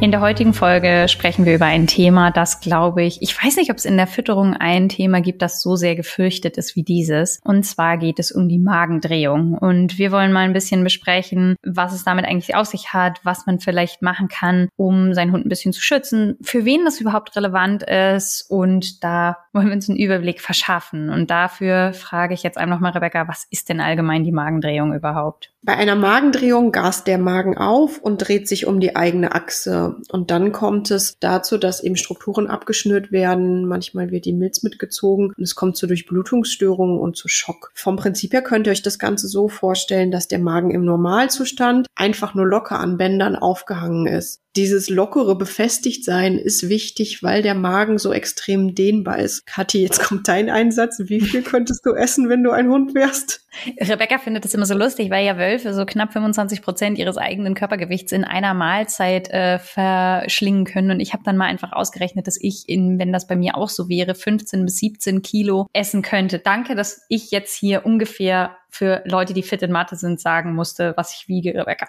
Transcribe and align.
In 0.00 0.12
der 0.12 0.22
heutigen 0.22 0.54
Folge 0.54 1.08
sprechen 1.08 1.44
wir 1.44 1.54
über 1.54 1.66
ein 1.66 1.86
Thema, 1.86 2.30
das 2.30 2.60
glaube 2.60 3.02
ich, 3.02 3.20
ich 3.20 3.36
weiß 3.36 3.56
nicht, 3.56 3.70
ob 3.70 3.76
es 3.76 3.84
in 3.84 3.98
der 3.98 4.06
Fütterung 4.06 4.54
ein 4.54 4.88
Thema 4.88 5.20
gibt, 5.20 5.42
das 5.42 5.60
so 5.60 5.76
sehr 5.76 5.94
gefürchtet 5.94 6.56
ist 6.56 6.74
wie 6.74 6.82
dieses. 6.82 7.38
Und 7.44 7.64
zwar 7.64 7.98
geht 7.98 8.18
es 8.18 8.32
um 8.32 8.48
die 8.48 8.58
Magendrehung. 8.58 9.58
Und 9.58 9.98
wir 9.98 10.10
wollen 10.10 10.32
mal 10.32 10.46
ein 10.46 10.54
bisschen 10.54 10.82
besprechen, 10.84 11.54
was 11.62 11.92
es 11.92 12.02
damit 12.02 12.24
eigentlich 12.24 12.54
auf 12.54 12.66
sich 12.66 12.94
hat, 12.94 13.20
was 13.24 13.44
man 13.44 13.60
vielleicht 13.60 14.00
machen 14.00 14.28
kann, 14.28 14.70
um 14.76 15.12
seinen 15.12 15.32
Hund 15.32 15.44
ein 15.44 15.50
bisschen 15.50 15.74
zu 15.74 15.82
schützen, 15.82 16.38
für 16.40 16.64
wen 16.64 16.86
das 16.86 16.98
überhaupt 16.98 17.36
relevant 17.36 17.82
ist. 17.82 18.46
Und 18.48 19.04
da 19.04 19.36
wollen 19.52 19.66
wir 19.66 19.74
uns 19.74 19.90
einen 19.90 19.98
Überblick 19.98 20.40
verschaffen. 20.40 21.10
Und 21.10 21.30
dafür 21.30 21.92
frage 21.92 22.32
ich 22.32 22.42
jetzt 22.42 22.56
einfach 22.56 22.80
mal, 22.80 22.92
Rebecca, 22.92 23.28
was 23.28 23.46
ist 23.50 23.68
denn 23.68 23.82
allgemein 23.82 24.24
die 24.24 24.32
Magendrehung 24.32 24.94
überhaupt? 24.94 25.52
Bei 25.62 25.76
einer 25.76 25.94
Magendrehung 25.94 26.72
gast 26.72 27.06
der 27.06 27.18
Magen 27.18 27.58
auf 27.58 27.98
und 27.98 28.16
dreht 28.16 28.48
sich 28.48 28.66
um 28.66 28.80
die 28.80 28.96
eigene 28.96 29.34
Achse. 29.34 29.96
Und 30.10 30.30
dann 30.30 30.52
kommt 30.52 30.90
es 30.90 31.18
dazu, 31.20 31.58
dass 31.58 31.82
eben 31.82 31.96
Strukturen 31.96 32.46
abgeschnürt 32.46 33.12
werden. 33.12 33.66
Manchmal 33.66 34.10
wird 34.10 34.24
die 34.24 34.32
Milz 34.32 34.62
mitgezogen 34.62 35.34
und 35.36 35.42
es 35.42 35.54
kommt 35.54 35.76
zu 35.76 35.86
Durchblutungsstörungen 35.86 36.98
und 36.98 37.18
zu 37.18 37.28
Schock. 37.28 37.72
Vom 37.74 37.96
Prinzip 37.96 38.32
her 38.32 38.40
könnt 38.40 38.66
ihr 38.66 38.70
euch 38.70 38.80
das 38.80 38.98
Ganze 38.98 39.28
so 39.28 39.48
vorstellen, 39.48 40.10
dass 40.10 40.28
der 40.28 40.38
Magen 40.38 40.70
im 40.70 40.86
Normalzustand 40.86 41.86
einfach 41.94 42.34
nur 42.34 42.46
locker 42.46 42.78
an 42.78 42.96
Bändern 42.96 43.36
aufgehangen 43.36 44.06
ist 44.06 44.40
dieses 44.56 44.90
lockere 44.90 45.36
Befestigtsein 45.36 46.36
ist 46.36 46.68
wichtig, 46.68 47.22
weil 47.22 47.42
der 47.42 47.54
Magen 47.54 47.98
so 47.98 48.12
extrem 48.12 48.74
dehnbar 48.74 49.20
ist. 49.20 49.46
Kathi, 49.46 49.80
jetzt 49.82 50.02
kommt 50.02 50.26
dein 50.26 50.50
Einsatz. 50.50 51.00
Wie 51.04 51.20
viel 51.20 51.42
könntest 51.42 51.86
du 51.86 51.94
essen, 51.94 52.28
wenn 52.28 52.42
du 52.42 52.50
ein 52.50 52.68
Hund 52.68 52.94
wärst? 52.94 53.46
Rebecca 53.80 54.18
findet 54.18 54.44
es 54.44 54.54
immer 54.54 54.66
so 54.66 54.74
lustig, 54.74 55.10
weil 55.10 55.24
ja 55.24 55.36
Wölfe 55.50 55.74
so 55.74 55.84
knapp 55.84 56.12
25 56.12 56.62
Prozent 56.62 56.98
ihres 56.98 57.16
eigenen 57.16 57.54
Körpergewichts 57.54 58.12
in 58.12 58.24
einer 58.24 58.54
Mahlzeit 58.54 59.28
äh, 59.30 59.58
verschlingen 59.58 60.64
können. 60.64 60.92
Und 60.92 61.00
ich 61.00 61.12
habe 61.12 61.24
dann 61.24 61.36
mal 61.36 61.46
einfach 61.46 61.72
ausgerechnet, 61.72 62.26
dass 62.26 62.38
ich, 62.40 62.68
in, 62.68 62.98
wenn 62.98 63.12
das 63.12 63.26
bei 63.26 63.36
mir 63.36 63.56
auch 63.56 63.68
so 63.68 63.88
wäre, 63.88 64.14
15 64.14 64.64
bis 64.64 64.76
17 64.76 65.22
Kilo 65.22 65.66
essen 65.72 66.02
könnte. 66.02 66.38
Danke, 66.38 66.74
dass 66.74 67.04
ich 67.08 67.30
jetzt 67.30 67.56
hier 67.56 67.84
ungefähr 67.84 68.56
für 68.70 69.02
Leute, 69.04 69.34
die 69.34 69.42
fit 69.42 69.62
in 69.62 69.72
Mathe 69.72 69.96
sind, 69.96 70.20
sagen 70.20 70.54
musste, 70.54 70.94
was 70.96 71.14
ich 71.14 71.28
wiege, 71.28 71.54
Rebecca. 71.54 71.86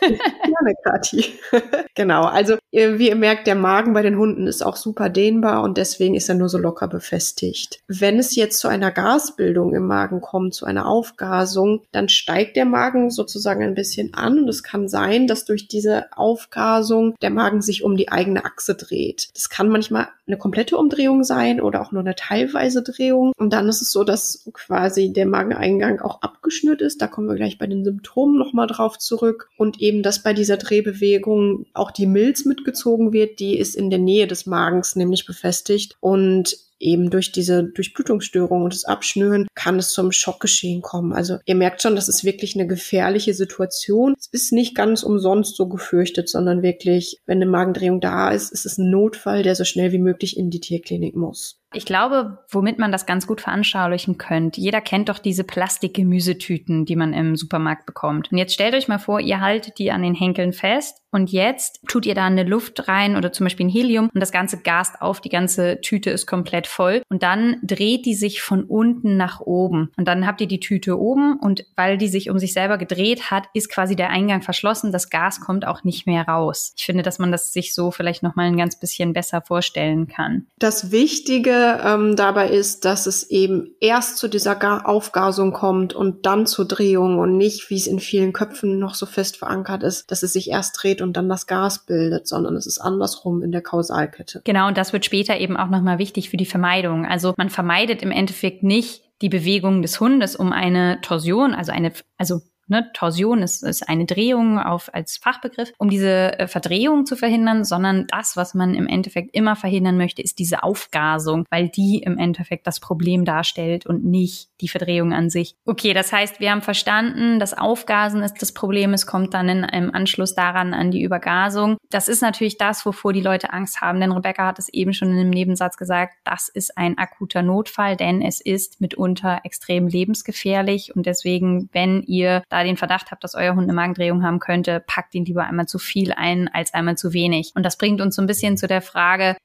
Gerne, 0.00 0.74
Kathi. 0.84 1.24
genau, 1.94 2.24
also 2.24 2.56
wie 2.70 3.08
ihr 3.08 3.16
merkt, 3.16 3.46
der 3.46 3.54
Magen 3.54 3.92
bei 3.94 4.02
den 4.02 4.16
Hunden 4.16 4.46
ist 4.46 4.62
auch 4.62 4.76
super 4.76 5.08
dehnbar 5.08 5.62
und 5.62 5.78
deswegen 5.78 6.14
ist 6.14 6.28
er 6.28 6.34
nur 6.34 6.48
so 6.48 6.58
locker 6.58 6.88
befestigt. 6.88 7.80
Wenn 7.88 8.18
es 8.18 8.36
jetzt 8.36 8.60
zu 8.60 8.68
einer 8.68 8.90
Gasbildung 8.90 9.74
im 9.74 9.86
Magen 9.86 10.20
kommt, 10.20 10.54
zu 10.54 10.66
einer 10.66 10.86
Aufgasung, 10.86 11.82
dann 11.92 12.08
steigt 12.08 12.56
der 12.56 12.64
Magen 12.64 13.10
sozusagen 13.10 13.62
ein 13.62 13.74
bisschen 13.74 14.14
an 14.14 14.38
und 14.38 14.48
es 14.48 14.62
kann 14.62 14.88
sein, 14.88 15.26
dass 15.26 15.44
durch 15.44 15.68
diese 15.68 16.06
Aufgasung 16.12 17.14
der 17.22 17.30
Magen 17.30 17.62
sich 17.62 17.82
um 17.82 17.96
die 17.96 18.10
eigene 18.10 18.44
Achse 18.44 18.74
dreht. 18.74 19.28
Das 19.34 19.48
kann 19.48 19.68
manchmal 19.68 20.08
eine 20.28 20.38
komplette 20.38 20.76
Umdrehung 20.76 21.24
sein 21.24 21.60
oder 21.60 21.82
auch 21.82 21.90
nur 21.90 22.02
eine 22.02 22.14
teilweise 22.14 22.82
Drehung 22.82 23.32
und 23.36 23.52
dann 23.52 23.68
ist 23.68 23.82
es 23.82 23.92
so, 23.92 24.04
dass 24.04 24.48
quasi 24.52 25.12
der 25.12 25.26
Mageneingang 25.26 26.00
auch 26.00 26.22
abgeschnürt 26.22 26.82
ist. 26.82 27.00
Da 27.00 27.06
kommen 27.06 27.28
wir 27.28 27.36
gleich 27.36 27.58
bei 27.58 27.66
den 27.66 27.84
Symptomen 27.84 28.38
nochmal 28.38 28.66
drauf 28.66 28.98
zurück. 28.98 29.48
Und 29.56 29.80
eben, 29.80 30.02
dass 30.02 30.22
bei 30.22 30.32
dieser 30.32 30.56
Drehbewegung 30.56 31.66
auch 31.72 31.90
die 31.90 32.06
Milz 32.06 32.44
mitgezogen 32.44 33.12
wird, 33.12 33.40
die 33.40 33.58
ist 33.58 33.74
in 33.74 33.90
der 33.90 33.98
Nähe 33.98 34.26
des 34.26 34.46
Magens 34.46 34.96
nämlich 34.96 35.26
befestigt. 35.26 35.96
Und 36.00 36.56
eben 36.78 37.10
durch 37.10 37.32
diese 37.32 37.64
Durchblutungsstörung 37.64 38.64
und 38.64 38.74
das 38.74 38.84
Abschnüren 38.84 39.48
kann 39.54 39.78
es 39.78 39.92
zum 39.92 40.12
Schockgeschehen 40.12 40.82
kommen. 40.82 41.12
Also 41.12 41.38
ihr 41.44 41.54
merkt 41.54 41.82
schon, 41.82 41.96
das 41.96 42.08
ist 42.08 42.24
wirklich 42.24 42.54
eine 42.54 42.66
gefährliche 42.66 43.34
Situation. 43.34 44.14
Es 44.18 44.28
ist 44.28 44.52
nicht 44.52 44.74
ganz 44.74 45.02
umsonst 45.02 45.56
so 45.56 45.68
gefürchtet, 45.68 46.28
sondern 46.28 46.62
wirklich, 46.62 47.20
wenn 47.26 47.38
eine 47.38 47.50
Magendrehung 47.50 48.00
da 48.00 48.30
ist, 48.30 48.52
ist 48.52 48.66
es 48.66 48.78
ein 48.78 48.90
Notfall, 48.90 49.42
der 49.42 49.54
so 49.54 49.64
schnell 49.64 49.92
wie 49.92 49.98
möglich 49.98 50.36
in 50.36 50.50
die 50.50 50.60
Tierklinik 50.60 51.16
muss. 51.16 51.57
Ich 51.74 51.84
glaube, 51.84 52.38
womit 52.50 52.78
man 52.78 52.92
das 52.92 53.04
ganz 53.04 53.26
gut 53.26 53.42
veranschaulichen 53.42 54.16
könnte, 54.16 54.60
jeder 54.60 54.80
kennt 54.80 55.10
doch 55.10 55.18
diese 55.18 55.44
Plastikgemüsetüten, 55.44 56.86
die 56.86 56.96
man 56.96 57.12
im 57.12 57.36
Supermarkt 57.36 57.84
bekommt. 57.84 58.32
Und 58.32 58.38
jetzt 58.38 58.54
stellt 58.54 58.74
euch 58.74 58.88
mal 58.88 58.98
vor, 58.98 59.20
ihr 59.20 59.40
haltet 59.40 59.78
die 59.78 59.90
an 59.90 60.02
den 60.02 60.14
Henkeln 60.14 60.54
fest 60.54 61.02
und 61.10 61.30
jetzt 61.30 61.80
tut 61.88 62.06
ihr 62.06 62.14
da 62.14 62.24
eine 62.24 62.44
Luft 62.44 62.88
rein 62.88 63.16
oder 63.16 63.32
zum 63.32 63.44
Beispiel 63.44 63.66
ein 63.66 63.70
Helium 63.70 64.10
und 64.12 64.20
das 64.20 64.32
ganze 64.32 64.58
gast 64.58 65.00
auf, 65.00 65.20
die 65.20 65.30
ganze 65.30 65.80
Tüte 65.80 66.10
ist 66.10 66.26
komplett 66.26 66.66
voll 66.66 67.02
und 67.08 67.22
dann 67.22 67.56
dreht 67.62 68.04
die 68.04 68.14
sich 68.14 68.42
von 68.42 68.64
unten 68.64 69.16
nach 69.16 69.40
oben 69.40 69.90
und 69.96 70.06
dann 70.06 70.26
habt 70.26 70.40
ihr 70.40 70.48
die 70.48 70.60
Tüte 70.60 70.98
oben 70.98 71.38
und 71.38 71.64
weil 71.76 71.96
die 71.96 72.08
sich 72.08 72.30
um 72.30 72.38
sich 72.38 72.52
selber 72.52 72.76
gedreht 72.76 73.30
hat, 73.30 73.44
ist 73.54 73.70
quasi 73.70 73.96
der 73.96 74.10
Eingang 74.10 74.42
verschlossen, 74.42 74.92
das 74.92 75.08
Gas 75.08 75.40
kommt 75.40 75.66
auch 75.66 75.82
nicht 75.82 76.06
mehr 76.06 76.28
raus. 76.28 76.74
Ich 76.76 76.84
finde, 76.84 77.02
dass 77.02 77.18
man 77.18 77.32
das 77.32 77.52
sich 77.52 77.74
so 77.74 77.90
vielleicht 77.90 78.22
noch 78.22 78.36
mal 78.36 78.46
ein 78.46 78.56
ganz 78.56 78.78
bisschen 78.78 79.12
besser 79.12 79.40
vorstellen 79.40 80.08
kann. 80.08 80.46
Das 80.58 80.90
Wichtige 80.90 81.57
ähm, 81.84 82.16
dabei 82.16 82.50
ist, 82.50 82.84
dass 82.84 83.06
es 83.06 83.30
eben 83.30 83.74
erst 83.80 84.18
zu 84.18 84.28
dieser 84.28 84.54
Gar 84.54 84.88
Aufgasung 84.88 85.52
kommt 85.52 85.94
und 85.94 86.26
dann 86.26 86.46
zur 86.46 86.66
Drehung 86.66 87.18
und 87.18 87.36
nicht, 87.36 87.70
wie 87.70 87.76
es 87.76 87.86
in 87.86 88.00
vielen 88.00 88.32
Köpfen 88.32 88.78
noch 88.78 88.94
so 88.94 89.06
fest 89.06 89.36
verankert 89.36 89.82
ist, 89.82 90.10
dass 90.10 90.22
es 90.22 90.32
sich 90.32 90.50
erst 90.50 90.82
dreht 90.82 91.00
und 91.02 91.16
dann 91.16 91.28
das 91.28 91.46
Gas 91.46 91.86
bildet, 91.86 92.26
sondern 92.26 92.56
es 92.56 92.66
ist 92.66 92.78
andersrum 92.78 93.42
in 93.42 93.52
der 93.52 93.62
Kausalkette. 93.62 94.42
Genau, 94.44 94.68
und 94.68 94.78
das 94.78 94.92
wird 94.92 95.04
später 95.04 95.38
eben 95.38 95.56
auch 95.56 95.68
nochmal 95.68 95.98
wichtig 95.98 96.30
für 96.30 96.36
die 96.36 96.46
Vermeidung. 96.46 97.06
Also 97.06 97.34
man 97.36 97.50
vermeidet 97.50 98.02
im 98.02 98.10
Endeffekt 98.10 98.62
nicht 98.62 99.02
die 99.22 99.28
Bewegung 99.28 99.82
des 99.82 100.00
Hundes, 100.00 100.36
um 100.36 100.52
eine 100.52 101.00
Torsion, 101.02 101.54
also 101.54 101.72
eine, 101.72 101.92
also 102.16 102.40
ne, 102.68 102.90
Torsion 102.92 103.42
ist, 103.42 103.62
ist 103.62 103.88
eine 103.88 104.04
Drehung 104.04 104.58
auf 104.58 104.92
als 104.92 105.16
Fachbegriff, 105.16 105.72
um 105.78 105.90
diese 105.90 106.38
äh, 106.38 106.46
Verdrehung 106.46 107.06
zu 107.06 107.16
verhindern, 107.16 107.64
sondern 107.64 108.06
das, 108.08 108.36
was 108.36 108.54
man 108.54 108.74
im 108.74 108.86
Endeffekt 108.86 109.34
immer 109.34 109.56
verhindern 109.56 109.96
möchte, 109.96 110.22
ist 110.22 110.38
diese 110.38 110.62
Aufgasung, 110.62 111.44
weil 111.50 111.68
die 111.68 111.98
im 111.98 112.18
Endeffekt 112.18 112.66
das 112.66 112.80
Problem 112.80 113.24
darstellt 113.24 113.86
und 113.86 114.04
nicht 114.04 114.48
die 114.60 114.68
Verdrehung 114.68 115.12
an 115.12 115.30
sich. 115.30 115.54
Okay, 115.64 115.94
das 115.94 116.12
heißt, 116.12 116.40
wir 116.40 116.50
haben 116.50 116.62
verstanden, 116.62 117.38
das 117.38 117.54
Aufgasen 117.56 118.22
ist 118.22 118.40
das 118.42 118.52
Problem, 118.52 118.92
es 118.92 119.06
kommt 119.06 119.34
dann 119.34 119.48
in, 119.48 119.64
im 119.64 119.94
Anschluss 119.94 120.34
daran 120.34 120.74
an 120.74 120.90
die 120.90 121.02
Übergasung. 121.02 121.76
Das 121.90 122.08
ist 122.08 122.22
natürlich 122.22 122.58
das, 122.58 122.84
wovor 122.84 123.12
die 123.12 123.20
Leute 123.20 123.52
Angst 123.52 123.80
haben, 123.80 124.00
denn 124.00 124.12
Rebecca 124.12 124.46
hat 124.46 124.58
es 124.58 124.68
eben 124.68 124.92
schon 124.92 125.10
in 125.10 125.18
einem 125.18 125.30
Nebensatz 125.30 125.76
gesagt, 125.76 126.14
das 126.24 126.48
ist 126.48 126.76
ein 126.76 126.98
akuter 126.98 127.42
Notfall, 127.42 127.96
denn 127.96 128.22
es 128.22 128.40
ist 128.40 128.80
mitunter 128.80 129.40
extrem 129.44 129.86
lebensgefährlich 129.86 130.94
und 130.94 131.06
deswegen, 131.06 131.68
wenn 131.72 132.02
ihr 132.02 132.42
da 132.48 132.57
den 132.64 132.76
Verdacht 132.76 133.10
habt, 133.10 133.24
dass 133.24 133.34
euer 133.34 133.54
Hund 133.54 133.64
eine 133.64 133.72
Magendrehung 133.72 134.22
haben 134.22 134.38
könnte, 134.38 134.82
packt 134.86 135.14
ihn 135.14 135.24
lieber 135.24 135.44
einmal 135.44 135.66
zu 135.66 135.78
viel 135.78 136.12
ein 136.12 136.48
als 136.48 136.74
einmal 136.74 136.96
zu 136.96 137.12
wenig. 137.12 137.52
Und 137.54 137.64
das 137.64 137.78
bringt 137.78 138.00
uns 138.00 138.16
so 138.16 138.22
ein 138.22 138.26
bisschen 138.26 138.56
zu 138.56 138.66
der 138.66 138.82
Frage, 138.82 139.36